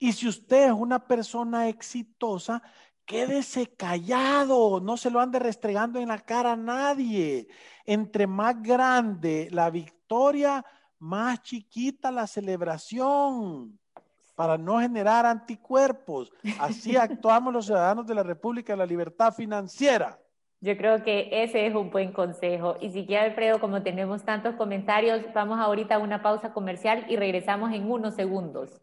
Y 0.03 0.11
si 0.11 0.27
usted 0.27 0.67
es 0.67 0.73
una 0.73 0.99
persona 0.99 1.69
exitosa, 1.69 2.61
quédese 3.05 3.69
callado, 3.69 4.81
no 4.81 4.97
se 4.97 5.13
lo 5.13 5.21
ande 5.21 5.39
restregando 5.39 6.01
en 6.01 6.09
la 6.09 6.19
cara 6.19 6.55
a 6.55 6.57
nadie. 6.57 7.47
Entre 7.87 8.27
más 8.27 8.61
grande 8.61 9.47
la 9.53 9.71
victoria, 9.71 10.65
más 10.99 11.41
chiquita 11.43 12.11
la 12.11 12.27
celebración 12.27 13.79
para 14.35 14.59
no 14.59 14.81
generar 14.81 15.25
anticuerpos. 15.25 16.33
Así 16.59 16.97
actuamos 16.97 17.53
los 17.53 17.67
ciudadanos 17.67 18.05
de 18.05 18.17
la 18.17 18.25
República 18.25 18.73
de 18.73 18.79
la 18.79 18.87
Libertad 18.87 19.33
Financiera. 19.33 20.19
Yo 20.61 20.77
creo 20.77 21.05
que 21.05 21.29
ese 21.45 21.69
es 21.69 21.77
un 21.77 21.93
buen 21.93 22.13
consejo. 22.13 22.77
Y 22.81 22.91
si 22.91 23.07
quiere, 23.07 23.27
Alfredo, 23.27 23.61
como 23.61 23.85
tenemos 23.85 24.25
tantos 24.25 24.57
comentarios, 24.57 25.23
vamos 25.33 25.61
ahorita 25.61 25.95
a 25.95 25.99
una 26.01 26.23
pausa 26.23 26.53
comercial 26.53 27.07
y 27.09 27.15
regresamos 27.15 27.73
en 27.73 27.89
unos 27.89 28.17
segundos. 28.17 28.83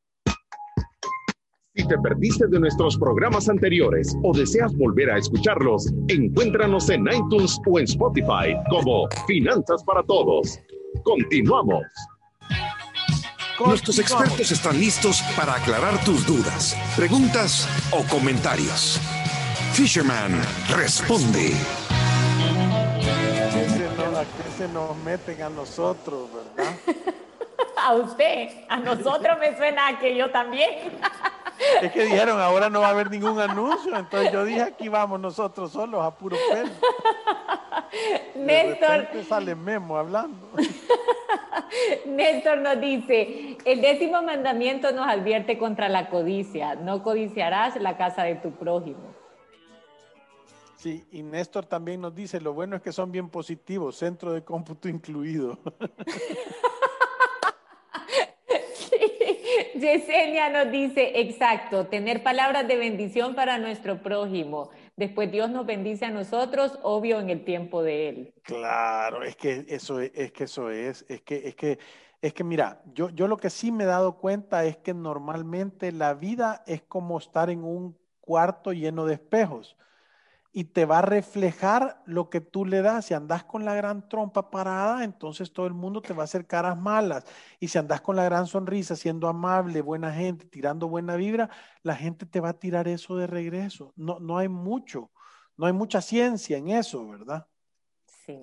Si 1.75 1.87
te 1.87 1.99
perdiste 1.99 2.47
de 2.49 2.59
nuestros 2.59 2.97
programas 2.97 3.49
anteriores 3.49 4.17
o 4.25 4.37
deseas 4.37 4.75
volver 4.77 5.11
a 5.11 5.19
escucharlos, 5.19 5.93
encuéntranos 6.09 6.89
en 6.91 7.07
iTunes 7.07 7.59
o 7.67 7.79
en 7.79 7.85
Spotify 7.85 8.57
como 8.71 9.07
Finanzas 9.27 9.85
para 9.85 10.03
Todos. 10.03 10.59
Continuamos. 11.05 11.85
Nuestros 13.65 13.99
expertos 13.99 14.51
están 14.51 14.79
listos 14.79 15.23
para 15.37 15.55
aclarar 15.55 16.03
tus 16.05 16.27
dudas, 16.27 16.77
preguntas 16.97 17.69
o 17.93 18.03
comentarios. 18.09 19.01
Fisherman 19.73 20.33
responde. 20.77 21.53
¿a 24.19 24.25
qué 24.25 24.51
se 24.57 24.69
nos 24.73 24.97
meten 25.05 25.43
a 25.43 25.49
nosotros, 25.49 26.29
verdad? 26.33 26.73
a 27.77 27.95
usted, 27.95 28.49
a 28.69 28.79
nosotros 28.79 29.39
me 29.39 29.57
suena 29.57 29.97
que 30.01 30.17
yo 30.17 30.31
también. 30.31 30.99
Es 31.83 31.93
que 31.93 32.05
dijeron, 32.05 32.41
ahora 32.41 32.71
no 32.71 32.81
va 32.81 32.89
a 32.89 32.91
haber 32.91 33.11
ningún 33.11 33.39
anuncio, 33.41 33.97
entonces 33.97 34.33
yo 34.33 34.45
dije, 34.45 34.63
aquí 34.63 34.89
vamos 34.89 35.21
nosotros 35.21 35.73
solos 35.73 36.03
a 36.05 36.15
puro 36.17 36.37
pelo. 36.51 36.71
Néstor. 38.35 39.09
sale 39.29 39.55
Memo 39.55 39.97
hablando. 39.97 40.51
Néstor 42.07 42.59
nos 42.59 42.81
dice, 42.81 43.59
el 43.65 43.81
décimo 43.81 44.23
mandamiento 44.23 44.93
nos 44.93 45.07
advierte 45.07 45.59
contra 45.59 45.89
la 45.89 46.09
codicia, 46.09 46.75
no 46.75 47.03
codiciarás 47.03 47.77
la 47.77 47.97
casa 47.97 48.23
de 48.25 48.37
tu 48.37 48.53
prójimo. 48.53 49.15
Sí, 50.77 51.05
y 51.11 51.23
Néstor 51.25 51.67
también 51.67 52.01
nos 52.01 52.15
dice, 52.15 52.41
lo 52.41 52.53
bueno 52.53 52.77
es 52.77 52.83
que 52.83 52.93
son 52.93 53.11
bien 53.11 53.29
positivos, 53.29 53.97
centro 53.97 54.33
de 54.33 54.45
cómputo 54.45 54.89
incluido. 54.89 55.59
Yesenia 59.75 60.51
nos 60.51 60.71
dice, 60.71 61.21
exacto, 61.21 61.87
tener 61.87 62.23
palabras 62.23 62.67
de 62.67 62.77
bendición 62.77 63.35
para 63.35 63.59
nuestro 63.59 64.03
prójimo. 64.03 64.71
Después 64.97 65.31
Dios 65.31 65.51
nos 65.51 65.67
bendice 65.67 66.07
a 66.07 66.11
nosotros, 66.11 66.79
obvio 66.83 67.21
en 67.21 67.31
el 67.31 67.45
tiempo 67.45 67.83
de 67.83 68.09
Él. 68.09 68.35
Claro, 68.43 69.23
es 69.23 69.37
que 69.37 69.65
eso 69.69 70.01
es, 70.01 70.11
es 70.15 70.33
que 70.33 70.45
eso 70.45 70.71
es, 70.71 71.05
es 71.09 71.23
que, 71.23 71.49
es 71.49 71.55
que, 71.55 71.79
es 72.21 72.33
que 72.33 72.45
mira, 72.45 72.83
yo, 72.95 73.11
yo 73.11 73.29
lo 73.29 73.37
que 73.37 73.51
sí 73.51 73.71
me 73.71 73.85
he 73.85 73.87
dado 73.87 74.19
cuenta 74.19 74.65
es 74.65 74.77
que 74.77 74.95
normalmente 74.95 75.93
la 75.93 76.15
vida 76.15 76.65
es 76.67 76.83
como 76.83 77.19
estar 77.19 77.51
en 77.51 77.63
un 77.63 77.97
cuarto 78.21 78.73
lleno 78.73 79.07
de 79.07 79.15
espejos 79.15 79.77
y 80.53 80.65
te 80.65 80.85
va 80.87 80.99
a 80.99 81.03
reflejar 81.03 82.03
lo 82.07 82.31
que 82.31 82.41
tú 82.41 82.65
le 82.65 82.83
das. 82.83 83.07
Si 83.07 83.15
andas 83.15 83.45
con 83.45 83.65
la 83.65 83.75
gran 83.75 84.09
trompa 84.09 84.51
parada, 84.51 85.05
entonces 85.05 85.53
todo 85.53 85.67
el 85.67 85.75
mundo 85.75 86.01
te 86.01 86.15
va 86.15 86.23
a 86.23 86.25
hacer 86.25 86.47
caras 86.47 86.77
malas. 86.77 87.25
Y 87.61 87.69
si 87.69 87.79
andas 87.79 88.01
con 88.01 88.17
la 88.17 88.25
gran 88.25 88.47
sonrisa, 88.47 88.97
siendo 88.97 89.29
amable, 89.29 89.81
buena 89.83 90.13
gente, 90.13 90.47
tirando 90.47 90.89
buena 90.89 91.17
vibra, 91.17 91.51
la 91.83 91.95
gente 91.95 92.27
te 92.27 92.41
va 92.41 92.51
a 92.51 92.59
tirar 92.59 92.89
eso 92.89 93.17
de 93.17 93.27
regreso. 93.27 93.93
No, 93.97 94.19
no 94.21 94.39
hay 94.39 94.49
mucho, 94.49 95.11
no 95.57 95.67
hay 95.67 95.73
mucha 95.73 96.01
ciencia 96.01 96.57
en 96.57 96.69
eso, 96.69 97.07
¿verdad? 97.07 97.47
Sí 98.07 98.41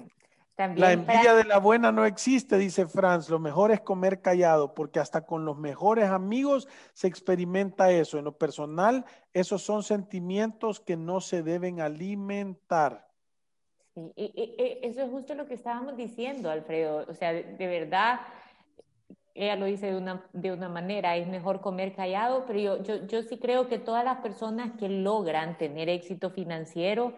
la 0.57 0.93
envidia 0.93 1.35
de 1.35 1.43
la 1.43 1.59
buena 1.59 1.91
no 1.91 2.05
existe, 2.05 2.57
dice 2.57 2.87
Franz. 2.87 3.29
Lo 3.29 3.39
mejor 3.39 3.71
es 3.71 3.81
comer 3.81 4.21
callado, 4.21 4.73
porque 4.73 4.99
hasta 4.99 5.25
con 5.25 5.43
los 5.43 5.57
mejores 5.57 6.09
amigos 6.09 6.67
se 6.93 7.07
experimenta 7.07 7.91
eso. 7.91 8.17
En 8.17 8.25
lo 8.25 8.37
personal, 8.37 9.05
esos 9.33 9.63
son 9.63 9.83
sentimientos 9.83 10.79
que 10.79 10.95
no 10.95 11.19
se 11.19 11.43
deben 11.43 11.81
alimentar. 11.81 13.05
Sí, 13.95 14.11
eso 14.15 15.01
es 15.01 15.09
justo 15.09 15.35
lo 15.35 15.45
que 15.45 15.55
estábamos 15.55 15.97
diciendo, 15.97 16.49
Alfredo. 16.49 17.05
O 17.07 17.13
sea, 17.13 17.33
de, 17.33 17.67
verdad, 17.67 18.21
ella 19.33 19.57
lo 19.57 19.65
dice 19.65 19.87
de 19.87 19.97
una, 19.97 20.25
de 20.31 20.53
una 20.53 20.69
manera, 20.69 21.17
es 21.17 21.27
mejor 21.27 21.59
comer 21.59 21.93
callado, 21.93 22.45
pero 22.45 22.59
yo, 22.59 22.83
yo, 22.83 23.05
yo 23.07 23.23
sí 23.23 23.37
creo 23.37 23.67
que 23.67 23.77
todas 23.77 24.05
las 24.05 24.21
personas 24.21 24.71
que 24.79 24.87
logran 24.87 25.57
tener 25.57 25.89
éxito 25.89 26.29
financiero, 26.29 27.13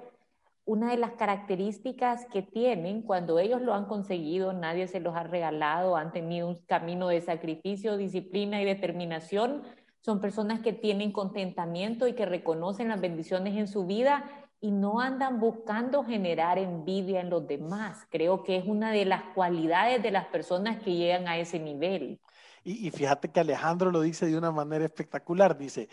una 0.68 0.92
de 0.92 0.98
las 0.98 1.14
características 1.14 2.26
que 2.26 2.42
tienen 2.42 3.02
cuando 3.02 3.40
ellos 3.40 3.62
lo 3.62 3.74
han 3.74 3.86
conseguido, 3.86 4.52
nadie 4.52 4.88
se 4.88 5.00
los 5.00 5.16
ha 5.16 5.24
regalado, 5.24 5.96
han 5.96 6.12
tenido 6.12 6.50
un 6.50 6.58
camino 6.68 7.08
de 7.08 7.22
sacrificio, 7.22 7.96
disciplina 7.96 8.62
y 8.62 8.66
determinación, 8.66 9.64
son 10.02 10.20
personas 10.20 10.60
que 10.60 10.74
tienen 10.74 11.14
contentamiento 11.14 12.06
y 12.06 12.14
que 12.14 12.26
reconocen 12.26 12.90
las 12.90 13.00
bendiciones 13.00 13.56
en 13.56 13.70
su 13.70 13.86
vida 13.86 14.26
y 14.60 14.72
no 14.72 15.00
andan 15.00 15.40
buscando 15.40 16.04
generar 16.04 16.58
envidia 16.58 17.22
en 17.22 17.30
los 17.30 17.48
demás. 17.48 18.06
Creo 18.10 18.44
que 18.44 18.58
es 18.58 18.66
una 18.66 18.92
de 18.92 19.06
las 19.06 19.24
cualidades 19.36 20.04
de 20.04 20.12
las 20.12 20.26
personas 20.26 20.84
que 20.84 20.96
llegan 20.96 21.30
a 21.30 21.38
ese 21.38 21.60
nivel. 21.60 22.20
Y, 22.66 22.88
y 22.88 22.92
fíjate 22.92 23.30
que 23.30 23.40
Alejandro 23.40 23.90
lo 23.90 24.02
dice 24.02 24.26
de 24.26 24.38
una 24.38 24.52
manera 24.52 24.84
espectacular. 24.84 25.58
Dice, 25.58 25.88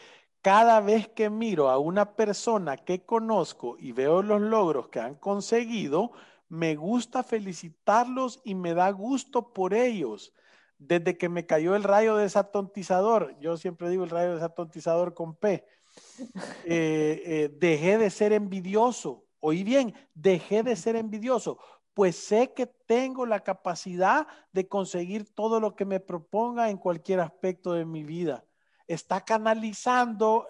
cada 0.44 0.80
vez 0.80 1.08
que 1.08 1.30
miro 1.30 1.70
a 1.70 1.78
una 1.78 2.16
persona 2.16 2.76
que 2.76 3.06
conozco 3.06 3.78
y 3.78 3.92
veo 3.92 4.22
los 4.22 4.42
logros 4.42 4.88
que 4.88 5.00
han 5.00 5.14
conseguido, 5.14 6.12
me 6.50 6.76
gusta 6.76 7.22
felicitarlos 7.22 8.42
y 8.44 8.54
me 8.54 8.74
da 8.74 8.90
gusto 8.90 9.54
por 9.54 9.72
ellos. 9.72 10.34
Desde 10.76 11.16
que 11.16 11.30
me 11.30 11.46
cayó 11.46 11.74
el 11.74 11.82
rayo 11.82 12.16
desatontizador, 12.16 13.34
yo 13.40 13.56
siempre 13.56 13.88
digo 13.88 14.04
el 14.04 14.10
rayo 14.10 14.34
desatontizador 14.34 15.14
con 15.14 15.34
P, 15.34 15.64
eh, 16.66 17.22
eh, 17.24 17.50
dejé 17.58 17.96
de 17.96 18.10
ser 18.10 18.34
envidioso. 18.34 19.24
Oí 19.40 19.64
bien, 19.64 19.94
dejé 20.12 20.62
de 20.62 20.76
ser 20.76 20.96
envidioso, 20.96 21.58
pues 21.94 22.16
sé 22.16 22.52
que 22.52 22.66
tengo 22.66 23.24
la 23.24 23.40
capacidad 23.40 24.26
de 24.52 24.68
conseguir 24.68 25.24
todo 25.24 25.58
lo 25.58 25.74
que 25.74 25.86
me 25.86 26.00
proponga 26.00 26.68
en 26.68 26.76
cualquier 26.76 27.20
aspecto 27.20 27.72
de 27.72 27.86
mi 27.86 28.04
vida 28.04 28.44
está 28.86 29.20
canalizando 29.22 30.46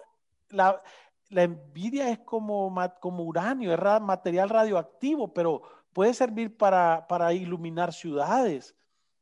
la, 0.49 0.81
envidia 1.29 2.09
es 2.09 2.19
como, 2.19 2.73
como 2.99 3.23
uranio, 3.23 3.73
es 3.73 4.01
material 4.01 4.49
radioactivo, 4.49 5.33
pero 5.33 5.61
puede 5.93 6.13
servir 6.13 6.55
para, 6.55 7.33
iluminar 7.33 7.93
ciudades. 7.93 8.75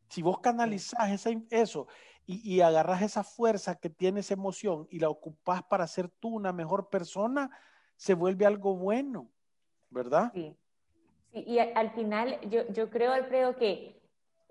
Si 0.10 0.22
vos 0.22 0.40
canalizás 0.40 1.26
eso 1.50 1.88
y, 2.26 2.56
y, 2.56 2.62
agarras 2.62 3.02
esa 3.02 3.24
fuerza 3.24 3.76
que 3.76 3.90
tiene 3.90 4.20
esa 4.20 4.34
emoción 4.34 4.88
y 4.90 5.00
la 5.00 5.10
ocupás 5.10 5.64
para 5.64 5.88
ser 5.88 6.08
tú 6.08 6.30
una 6.30 6.54
mejor 6.54 6.90
persona, 6.90 7.50
se 7.96 8.14
vuelve 8.14 8.46
algo 8.46 8.76
bueno, 8.76 9.30
¿verdad? 9.90 10.32
Sí. 10.34 10.56
y 11.32 11.60
al 11.60 11.92
final 11.92 12.40
yo, 12.50 12.68
yo 12.70 12.90
creo, 12.90 13.12
Alfredo, 13.12 13.56
que 13.56 14.03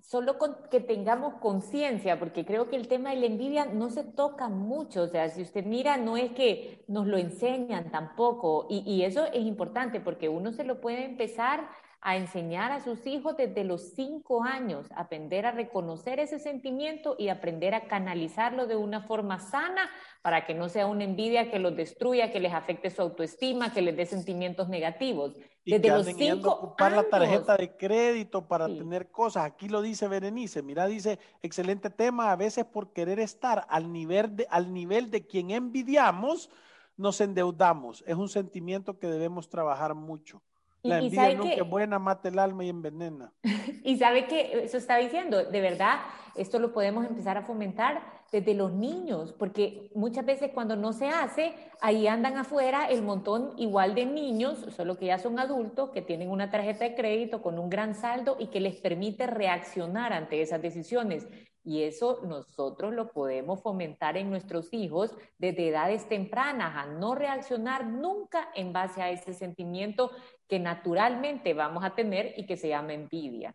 solo 0.03 0.37
con 0.37 0.57
que 0.71 0.81
tengamos 0.81 1.35
conciencia, 1.35 2.19
porque 2.19 2.45
creo 2.45 2.69
que 2.69 2.77
el 2.77 2.89
tema 2.89 3.11
de 3.11 3.17
la 3.17 3.27
envidia 3.27 3.67
no 3.67 3.89
se 3.89 4.05
toca 4.05 4.49
mucho, 4.49 5.03
o 5.03 5.09
sea, 5.09 5.29
si 5.29 5.43
usted 5.43 5.65
mira, 5.65 5.97
no 5.97 6.17
es 6.17 6.33
que 6.33 6.85
nos 6.89 7.07
lo 7.07 7.17
enseñan 7.17 7.91
tampoco, 7.91 8.67
y, 8.69 8.81
y 8.81 9.05
eso 9.05 9.25
es 9.27 9.45
importante 9.45 10.01
porque 10.01 10.29
uno 10.29 10.53
se 10.53 10.65
lo 10.65 10.81
puede 10.81 11.05
empezar 11.05 11.69
a 12.05 12.17
enseñar 12.17 12.73
a 12.73 12.81
sus 12.81 13.07
hijos 13.07 13.37
desde 13.37 13.63
los 13.63 13.93
cinco 13.95 14.43
años, 14.43 14.89
aprender 14.97 15.47
a 15.47 15.53
reconocer 15.53 16.19
ese 16.19 16.41
sentimiento 16.41 17.15
y 17.17 17.29
aprender 17.29 17.75
a 17.75 17.87
canalizarlo 17.87 18.67
de 18.67 18.75
una 18.75 19.03
forma 19.03 19.39
sana 19.39 19.89
para 20.21 20.45
que 20.45 20.53
no 20.53 20.69
sea 20.69 20.89
una 20.89 21.05
envidia 21.05 21.49
que 21.49 21.61
los 21.61 21.77
destruya, 21.77 22.33
que 22.33 22.41
les 22.41 22.53
afecte 22.53 22.91
su 22.91 23.03
autoestima, 23.03 23.73
que 23.73 23.83
les 23.83 23.97
dé 23.97 24.05
sentimientos 24.05 24.69
negativos. 24.69 25.37
Desde 25.65 25.81
que 25.81 25.89
los 25.89 26.07
cinco 26.07 26.51
ocupar 26.51 26.93
la 26.93 27.05
tarjeta 27.05 27.57
de 27.57 27.77
crédito 27.77 28.47
para 28.49 28.67
tener 28.67 29.11
cosas. 29.11 29.45
Aquí 29.45 29.69
lo 29.69 29.81
dice 29.81 30.09
Berenice. 30.09 30.63
Mira, 30.63 30.87
dice, 30.87 31.21
excelente 31.41 31.89
tema. 31.89 32.33
A 32.33 32.37
veces 32.37 32.65
por 32.65 32.93
querer 32.93 33.21
estar 33.21 33.67
al 33.69 33.93
nivel 33.93 34.37
de, 34.37 34.47
al 34.51 34.73
nivel 34.73 35.11
de 35.11 35.25
quien 35.25 35.53
envidiamos, 35.53 36.51
nos 36.97 37.21
endeudamos. 37.21 38.03
Es 38.07 38.17
un 38.17 38.29
sentimiento 38.29 38.99
que 38.99 39.07
debemos 39.07 39.49
trabajar 39.49 39.95
mucho. 39.95 40.43
La 40.83 40.99
envidia 40.99 41.35
nunca 41.35 41.53
es 41.53 41.69
buena, 41.69 41.99
mata 41.99 42.29
el 42.29 42.39
alma 42.39 42.65
y 42.65 42.69
envenena. 42.69 43.33
y 43.85 43.97
sabe 43.99 44.27
que 44.27 44.65
eso 44.65 44.77
está 44.77 44.97
diciendo, 44.97 45.45
de 45.45 45.61
verdad, 45.61 46.01
esto 46.35 46.59
lo 46.59 46.73
podemos 46.73 47.07
empezar 47.07 47.37
a 47.37 47.43
fomentar 47.43 48.23
desde 48.33 48.55
los 48.55 48.73
niños, 48.73 49.35
porque 49.39 49.91
muchas 49.95 50.25
veces 50.25 50.51
cuando 50.55 50.75
no 50.75 50.95
se 50.95 51.09
hace, 51.09 51.55
ahí 51.83 52.07
andan 52.07 52.39
afuera 52.39 52.87
el 52.87 53.03
montón 53.03 53.53
igual 53.59 53.95
de 53.95 54.07
niños, 54.07 54.67
solo 54.75 54.97
que 54.97 55.07
ya 55.07 55.19
son 55.19 55.39
adultos, 55.39 55.91
que 55.91 56.01
tienen 56.01 56.31
una 56.31 56.51
tarjeta 56.51 56.85
de 56.85 56.95
crédito 56.95 57.43
con 57.43 57.59
un 57.59 57.69
gran 57.69 57.95
saldo 57.95 58.37
y 58.39 58.47
que 58.47 58.61
les 58.61 58.81
permite 58.81 59.27
reaccionar 59.27 60.15
ante 60.15 60.41
esas 60.41 60.63
decisiones. 60.63 61.29
Y 61.65 61.83
eso 61.83 62.21
nosotros 62.25 62.93
lo 62.93 63.13
podemos 63.13 63.63
fomentar 63.63 64.17
en 64.17 64.31
nuestros 64.31 64.73
hijos 64.73 65.15
desde 65.39 65.69
edades 65.69 66.09
tempranas, 66.09 66.75
a 66.75 66.87
no 66.87 67.15
reaccionar 67.15 67.87
nunca 67.87 68.49
en 68.55 68.73
base 68.73 69.01
a 69.01 69.11
ese 69.11 69.33
sentimiento 69.33 70.11
que 70.49 70.59
naturalmente 70.59 71.55
vamos 71.55 71.85
a 71.85 71.95
tener 71.95 72.35
y 72.37 72.47
que 72.47 72.57
se 72.57 72.69
llama 72.69 72.93
envidia. 72.93 73.55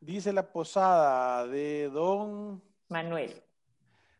Dice 0.00 0.32
la 0.32 0.50
posada 0.50 1.46
de 1.46 1.90
don 1.90 2.62
Manuel. 2.88 3.42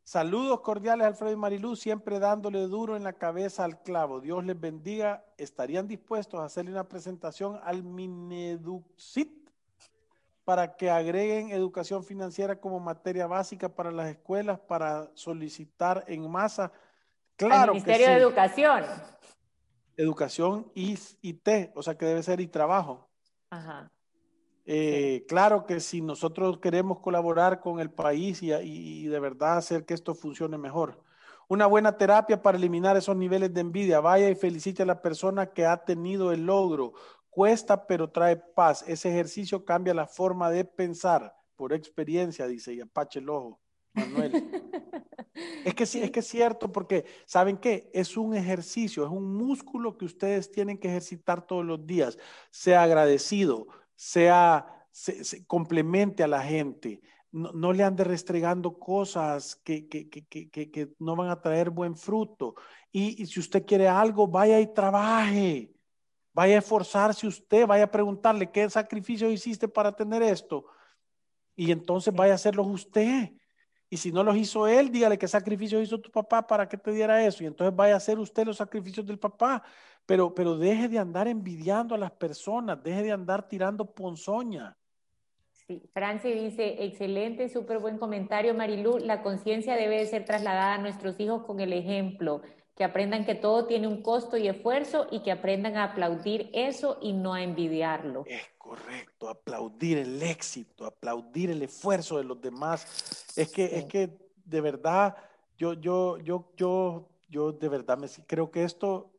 Saludos 0.04 0.60
cordiales, 0.60 1.06
Alfredo 1.06 1.32
y 1.32 1.36
Marilú, 1.36 1.76
siempre 1.76 2.18
dándole 2.18 2.60
duro 2.66 2.96
en 2.96 3.04
la 3.04 3.12
cabeza 3.12 3.64
al 3.64 3.80
clavo. 3.82 4.20
Dios 4.20 4.44
les 4.44 4.58
bendiga. 4.58 5.24
¿Estarían 5.38 5.86
dispuestos 5.86 6.40
a 6.40 6.44
hacerle 6.44 6.72
una 6.72 6.88
presentación 6.88 7.60
al 7.62 7.82
Mineduxit 7.84 9.30
para 10.44 10.76
que 10.76 10.90
agreguen 10.90 11.50
educación 11.50 12.02
financiera 12.02 12.56
como 12.56 12.80
materia 12.80 13.26
básica 13.26 13.68
para 13.68 13.92
las 13.92 14.08
escuelas 14.08 14.58
para 14.58 15.08
solicitar 15.14 16.04
en 16.08 16.28
masa? 16.28 16.72
Claro. 17.36 17.72
Ministerio 17.72 18.08
de 18.08 18.16
Educación 18.16 18.84
educación 20.00 20.70
y, 20.74 20.96
T, 21.34 21.72
o 21.74 21.82
sea 21.82 21.96
que 21.96 22.06
debe 22.06 22.22
ser 22.22 22.40
y 22.40 22.46
trabajo. 22.46 23.08
Ajá. 23.50 23.90
Eh, 24.64 25.24
claro 25.28 25.66
que 25.66 25.80
si 25.80 26.00
nosotros 26.00 26.58
queremos 26.58 27.00
colaborar 27.00 27.60
con 27.60 27.80
el 27.80 27.90
país 27.90 28.42
y, 28.42 28.52
y, 28.52 29.06
de 29.06 29.20
verdad 29.20 29.56
hacer 29.56 29.84
que 29.84 29.94
esto 29.94 30.14
funcione 30.14 30.58
mejor. 30.58 31.02
Una 31.48 31.66
buena 31.66 31.96
terapia 31.96 32.40
para 32.40 32.56
eliminar 32.56 32.96
esos 32.96 33.16
niveles 33.16 33.52
de 33.52 33.60
envidia. 33.60 34.00
Vaya 34.00 34.30
y 34.30 34.36
felicite 34.36 34.84
a 34.84 34.86
la 34.86 35.02
persona 35.02 35.46
que 35.46 35.66
ha 35.66 35.84
tenido 35.84 36.30
el 36.30 36.46
logro. 36.46 36.92
Cuesta, 37.28 37.86
pero 37.86 38.10
trae 38.10 38.36
paz. 38.36 38.84
Ese 38.86 39.10
ejercicio 39.10 39.64
cambia 39.64 39.94
la 39.94 40.06
forma 40.06 40.50
de 40.50 40.64
pensar 40.64 41.34
por 41.56 41.72
experiencia, 41.72 42.46
dice 42.46 42.72
y 42.72 42.80
Apache 42.80 43.18
el 43.18 43.28
ojo, 43.28 43.60
Manuel. 43.92 44.32
es 45.64 45.74
que 45.74 45.86
sí, 45.86 46.00
es 46.00 46.10
que 46.10 46.20
es 46.20 46.26
cierto, 46.26 46.70
porque 46.70 47.04
¿saben 47.26 47.56
qué? 47.56 47.90
Es 47.92 48.16
un 48.16 48.34
ejercicio, 48.34 49.04
es 49.04 49.10
un 49.10 49.34
músculo 49.36 49.96
que 49.96 50.04
ustedes 50.04 50.50
tienen 50.50 50.78
que 50.78 50.88
ejercitar 50.88 51.46
todos 51.46 51.64
los 51.64 51.86
días. 51.86 52.18
Sea 52.50 52.82
agradecido, 52.82 53.66
sea, 53.94 54.86
se, 54.90 55.44
complemente 55.46 56.22
a 56.22 56.28
la 56.28 56.42
gente. 56.42 57.00
No, 57.32 57.72
le 57.72 57.84
ande 57.84 58.02
restregando 58.02 58.76
cosas 58.76 59.54
que, 59.54 59.86
que, 59.88 60.08
que, 60.08 60.24
que, 60.50 60.94
no 60.98 61.14
van 61.14 61.30
a 61.30 61.40
traer 61.40 61.70
buen 61.70 61.96
fruto. 61.96 62.56
Y, 62.90 63.22
y 63.22 63.26
si 63.26 63.38
usted 63.38 63.64
quiere 63.64 63.86
algo, 63.86 64.26
vaya 64.26 64.58
y 64.58 64.72
trabaje. 64.72 65.72
Vaya 66.32 66.56
a 66.56 66.58
esforzarse 66.58 67.26
usted, 67.26 67.66
vaya 67.66 67.84
a 67.84 67.90
preguntarle 67.90 68.50
qué 68.50 68.68
sacrificio 68.68 69.30
hiciste 69.30 69.68
para 69.68 69.92
tener 69.92 70.22
esto. 70.22 70.66
Y 71.54 71.70
entonces 71.70 72.14
vaya 72.14 72.32
a 72.32 72.36
hacerlo 72.36 72.64
usted. 72.64 73.32
Y 73.92 73.96
si 73.96 74.12
no 74.12 74.22
los 74.22 74.36
hizo 74.36 74.68
él, 74.68 74.92
dígale 74.92 75.18
qué 75.18 75.26
sacrificio 75.26 75.82
hizo 75.82 76.00
tu 76.00 76.12
papá 76.12 76.46
para 76.46 76.68
que 76.68 76.76
te 76.76 76.92
diera 76.92 77.26
eso. 77.26 77.42
Y 77.42 77.46
entonces 77.46 77.74
vaya 77.74 77.94
a 77.94 77.96
hacer 77.96 78.20
usted 78.20 78.46
los 78.46 78.56
sacrificios 78.56 79.04
del 79.04 79.18
papá. 79.18 79.64
Pero, 80.06 80.32
pero 80.32 80.56
deje 80.56 80.88
de 80.88 80.98
andar 80.98 81.26
envidiando 81.26 81.96
a 81.96 81.98
las 81.98 82.12
personas, 82.12 82.80
deje 82.82 83.02
de 83.02 83.10
andar 83.10 83.48
tirando 83.48 83.84
ponzoña. 83.92 84.76
Sí, 85.50 85.82
Franci 85.92 86.32
dice, 86.32 86.84
excelente, 86.84 87.48
súper 87.48 87.80
buen 87.80 87.98
comentario, 87.98 88.54
Marilú. 88.54 88.98
La 88.98 89.22
conciencia 89.22 89.74
debe 89.74 89.98
de 89.98 90.06
ser 90.06 90.24
trasladada 90.24 90.74
a 90.74 90.78
nuestros 90.78 91.18
hijos 91.18 91.44
con 91.44 91.58
el 91.60 91.72
ejemplo 91.72 92.42
que 92.80 92.84
aprendan 92.84 93.26
que 93.26 93.34
todo 93.34 93.66
tiene 93.66 93.86
un 93.86 94.00
costo 94.00 94.38
y 94.38 94.48
esfuerzo 94.48 95.06
y 95.10 95.20
que 95.20 95.30
aprendan 95.30 95.76
a 95.76 95.84
aplaudir 95.84 96.48
eso 96.54 96.96
y 97.02 97.12
no 97.12 97.34
a 97.34 97.42
envidiarlo. 97.42 98.24
Es 98.26 98.40
correcto, 98.56 99.28
aplaudir 99.28 99.98
el 99.98 100.22
éxito, 100.22 100.86
aplaudir 100.86 101.50
el 101.50 101.60
esfuerzo 101.60 102.16
de 102.16 102.24
los 102.24 102.40
demás. 102.40 103.34
Es 103.36 103.52
que, 103.52 103.66
es 103.76 103.84
que 103.84 104.16
de 104.46 104.60
verdad, 104.62 105.14
yo, 105.58 105.74
yo, 105.74 106.16
yo, 106.20 106.52
yo, 106.56 107.06
yo 107.28 107.52
de 107.52 107.68
verdad 107.68 107.98
me 107.98 108.08
creo 108.26 108.50
que 108.50 108.64
esto, 108.64 109.12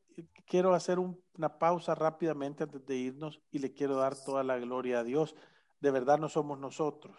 quiero 0.47 0.73
hacer 0.73 0.97
una 0.97 1.59
pausa 1.59 1.93
rápidamente 1.93 2.63
antes 2.63 2.83
de 2.83 2.95
irnos 2.95 3.39
y 3.51 3.59
le 3.59 3.71
quiero 3.71 3.95
dar 3.95 4.15
toda 4.15 4.43
la 4.43 4.57
gloria 4.57 5.01
a 5.01 5.03
Dios. 5.03 5.35
De 5.81 5.91
verdad 5.91 6.17
no 6.17 6.29
somos 6.29 6.57
nosotros. 6.57 7.15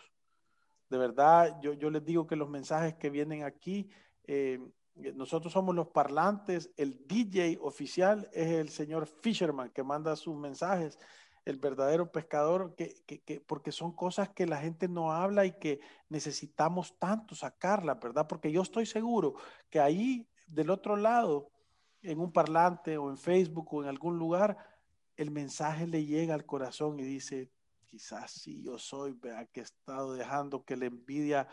De 0.90 0.98
verdad, 0.98 1.60
yo, 1.62 1.72
yo 1.74 1.88
les 1.88 2.04
digo 2.04 2.26
que 2.26 2.34
los 2.34 2.48
mensajes 2.48 2.94
que 2.94 3.10
vienen 3.10 3.44
aquí, 3.44 3.88
eh, 4.24 4.58
nosotros 4.94 5.52
somos 5.52 5.74
los 5.74 5.88
parlantes, 5.88 6.70
el 6.76 7.06
DJ 7.06 7.58
oficial 7.60 8.28
es 8.32 8.48
el 8.48 8.68
señor 8.68 9.06
Fisherman 9.06 9.70
que 9.70 9.82
manda 9.82 10.16
sus 10.16 10.36
mensajes, 10.36 10.98
el 11.44 11.56
verdadero 11.56 12.12
pescador, 12.12 12.74
que, 12.76 12.94
que, 13.06 13.40
porque 13.40 13.72
son 13.72 13.92
cosas 13.92 14.28
que 14.30 14.46
la 14.46 14.58
gente 14.58 14.88
no 14.88 15.12
habla 15.12 15.44
y 15.44 15.52
que 15.52 15.80
necesitamos 16.08 16.96
tanto 16.98 17.34
sacarla, 17.34 17.94
¿verdad? 17.94 18.28
Porque 18.28 18.52
yo 18.52 18.62
estoy 18.62 18.86
seguro 18.86 19.34
que 19.68 19.80
ahí 19.80 20.28
del 20.46 20.70
otro 20.70 20.96
lado, 20.96 21.50
en 22.02 22.20
un 22.20 22.32
parlante 22.32 22.98
o 22.98 23.10
en 23.10 23.16
Facebook 23.16 23.72
o 23.72 23.82
en 23.82 23.88
algún 23.88 24.18
lugar, 24.18 24.56
el 25.16 25.30
mensaje 25.30 25.86
le 25.86 26.04
llega 26.04 26.34
al 26.34 26.46
corazón 26.46 26.98
y 27.00 27.02
dice, 27.02 27.50
quizás 27.86 28.30
sí 28.30 28.62
yo 28.62 28.78
soy, 28.78 29.12
vea 29.12 29.46
que 29.46 29.60
he 29.60 29.62
estado 29.64 30.14
dejando 30.14 30.64
que 30.64 30.76
la 30.76 30.86
envidia 30.86 31.48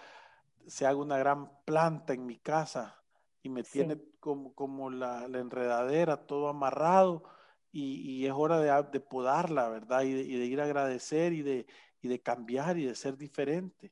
se 0.68 0.86
haga 0.86 0.98
una 0.98 1.18
gran 1.18 1.52
planta 1.66 2.14
en 2.14 2.26
mi 2.26 2.38
casa, 2.38 2.99
y 3.42 3.50
me 3.50 3.64
tiene 3.64 3.98
como, 4.20 4.54
como 4.54 4.90
la, 4.90 5.26
enredadera, 5.26 6.26
todo 6.26 6.50
amarrado, 6.50 7.24
y, 7.72 8.26
es 8.26 8.34
hora 8.36 8.60
de, 8.60 8.90
de 8.92 9.00
podarla, 9.00 9.70
¿verdad? 9.70 10.02
Y 10.02 10.14
de, 10.14 10.22
y 10.22 10.38
de, 10.40 10.46
ir 10.46 10.60
a 10.60 10.66
agradecer 10.66 11.34
y 11.34 11.44
de, 11.44 11.68
y 12.02 12.08
de 12.08 12.22
cambiar 12.22 12.78
y 12.78 12.86
de 12.86 12.96
ser 12.96 13.18
diferente 13.18 13.92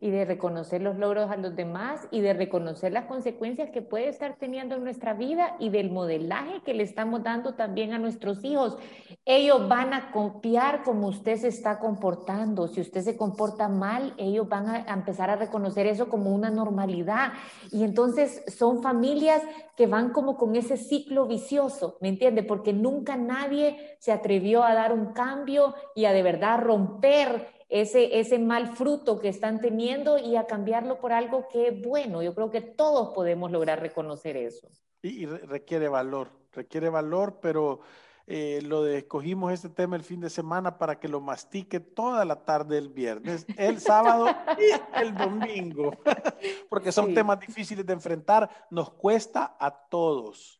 y 0.00 0.10
de 0.10 0.24
reconocer 0.24 0.80
los 0.80 0.96
logros 0.96 1.30
a 1.30 1.36
los 1.36 1.54
demás 1.54 2.08
y 2.10 2.22
de 2.22 2.32
reconocer 2.32 2.90
las 2.90 3.04
consecuencias 3.04 3.68
que 3.70 3.82
puede 3.82 4.08
estar 4.08 4.36
teniendo 4.36 4.76
en 4.76 4.84
nuestra 4.84 5.12
vida 5.12 5.56
y 5.58 5.68
del 5.68 5.90
modelaje 5.90 6.62
que 6.64 6.72
le 6.72 6.82
estamos 6.82 7.22
dando 7.22 7.54
también 7.54 7.92
a 7.92 7.98
nuestros 7.98 8.42
hijos. 8.42 8.78
Ellos 9.26 9.68
van 9.68 9.92
a 9.92 10.10
copiar 10.10 10.84
como 10.84 11.08
usted 11.08 11.36
se 11.36 11.48
está 11.48 11.78
comportando. 11.78 12.66
Si 12.66 12.80
usted 12.80 13.02
se 13.02 13.18
comporta 13.18 13.68
mal, 13.68 14.14
ellos 14.16 14.48
van 14.48 14.68
a 14.68 14.92
empezar 14.92 15.28
a 15.28 15.36
reconocer 15.36 15.86
eso 15.86 16.08
como 16.08 16.34
una 16.34 16.48
normalidad. 16.48 17.34
Y 17.70 17.84
entonces 17.84 18.42
son 18.48 18.82
familias 18.82 19.42
que 19.76 19.86
van 19.86 20.12
como 20.12 20.38
con 20.38 20.56
ese 20.56 20.78
ciclo 20.78 21.26
vicioso, 21.26 21.98
¿me 22.00 22.08
entiende? 22.08 22.42
Porque 22.42 22.72
nunca 22.72 23.16
nadie 23.16 23.96
se 23.98 24.12
atrevió 24.12 24.64
a 24.64 24.72
dar 24.72 24.94
un 24.94 25.12
cambio 25.12 25.74
y 25.94 26.06
a 26.06 26.12
de 26.12 26.22
verdad 26.22 26.60
romper 26.60 27.59
ese, 27.70 28.18
ese 28.18 28.38
mal 28.38 28.76
fruto 28.76 29.20
que 29.20 29.28
están 29.28 29.60
teniendo 29.60 30.18
y 30.18 30.36
a 30.36 30.46
cambiarlo 30.46 30.98
por 30.98 31.12
algo 31.12 31.46
que 31.48 31.68
es 31.68 31.80
bueno. 31.80 32.22
Yo 32.22 32.34
creo 32.34 32.50
que 32.50 32.60
todos 32.60 33.14
podemos 33.14 33.50
lograr 33.50 33.80
reconocer 33.80 34.36
eso. 34.36 34.68
Y, 35.02 35.24
requiere 35.24 35.88
valor, 35.88 36.28
requiere 36.52 36.90
valor, 36.90 37.38
pero 37.40 37.80
eh, 38.26 38.60
lo 38.62 38.82
de 38.82 38.98
escogimos 38.98 39.52
este 39.52 39.68
tema 39.68 39.96
el 39.96 40.02
fin 40.02 40.20
de 40.20 40.30
semana 40.30 40.78
para 40.78 40.98
que 40.98 41.08
lo 41.08 41.20
mastique 41.20 41.80
toda 41.80 42.24
la 42.24 42.44
tarde 42.44 42.76
el 42.76 42.88
viernes, 42.88 43.46
el 43.56 43.80
sábado 43.80 44.26
y 44.58 45.00
el 45.00 45.14
domingo, 45.14 45.92
porque 46.68 46.92
son 46.92 47.14
temas 47.14 47.40
difíciles 47.40 47.86
de 47.86 47.92
enfrentar, 47.92 48.50
nos 48.70 48.90
cuesta 48.90 49.56
a 49.58 49.70
todos. 49.70 50.59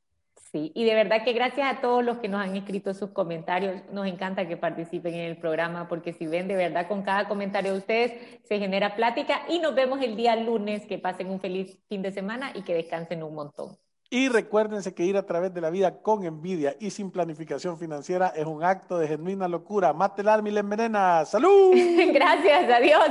Sí, 0.52 0.72
y 0.74 0.84
de 0.84 0.94
verdad 0.94 1.22
que 1.24 1.32
gracias 1.32 1.72
a 1.72 1.80
todos 1.80 2.04
los 2.04 2.18
que 2.18 2.26
nos 2.26 2.40
han 2.40 2.56
escrito 2.56 2.92
sus 2.92 3.10
comentarios, 3.10 3.82
nos 3.92 4.08
encanta 4.08 4.48
que 4.48 4.56
participen 4.56 5.14
en 5.14 5.20
el 5.20 5.36
programa, 5.36 5.86
porque 5.86 6.12
si 6.12 6.26
ven 6.26 6.48
de 6.48 6.56
verdad 6.56 6.88
con 6.88 7.02
cada 7.02 7.28
comentario 7.28 7.72
de 7.72 7.78
ustedes 7.78 8.40
se 8.42 8.58
genera 8.58 8.96
plática 8.96 9.42
y 9.48 9.60
nos 9.60 9.76
vemos 9.76 10.02
el 10.02 10.16
día 10.16 10.34
lunes, 10.34 10.86
que 10.86 10.98
pasen 10.98 11.30
un 11.30 11.38
feliz 11.38 11.78
fin 11.88 12.02
de 12.02 12.10
semana 12.10 12.50
y 12.52 12.62
que 12.62 12.74
descansen 12.74 13.22
un 13.22 13.34
montón. 13.34 13.76
Y 14.12 14.28
recuérdense 14.28 14.92
que 14.92 15.04
ir 15.04 15.16
a 15.16 15.24
través 15.24 15.54
de 15.54 15.60
la 15.60 15.70
vida 15.70 16.02
con 16.02 16.24
envidia 16.24 16.74
y 16.80 16.90
sin 16.90 17.12
planificación 17.12 17.78
financiera 17.78 18.32
es 18.34 18.44
un 18.44 18.64
acto 18.64 18.98
de 18.98 19.06
genuina 19.06 19.46
locura. 19.46 19.92
Mate 19.92 20.22
el 20.22 20.28
alma 20.28 20.48
y 20.48 20.52
la 20.52 20.60
envenena. 20.60 21.24
¡Salud! 21.24 21.72
Gracias, 22.12 22.68
adiós. 22.68 23.10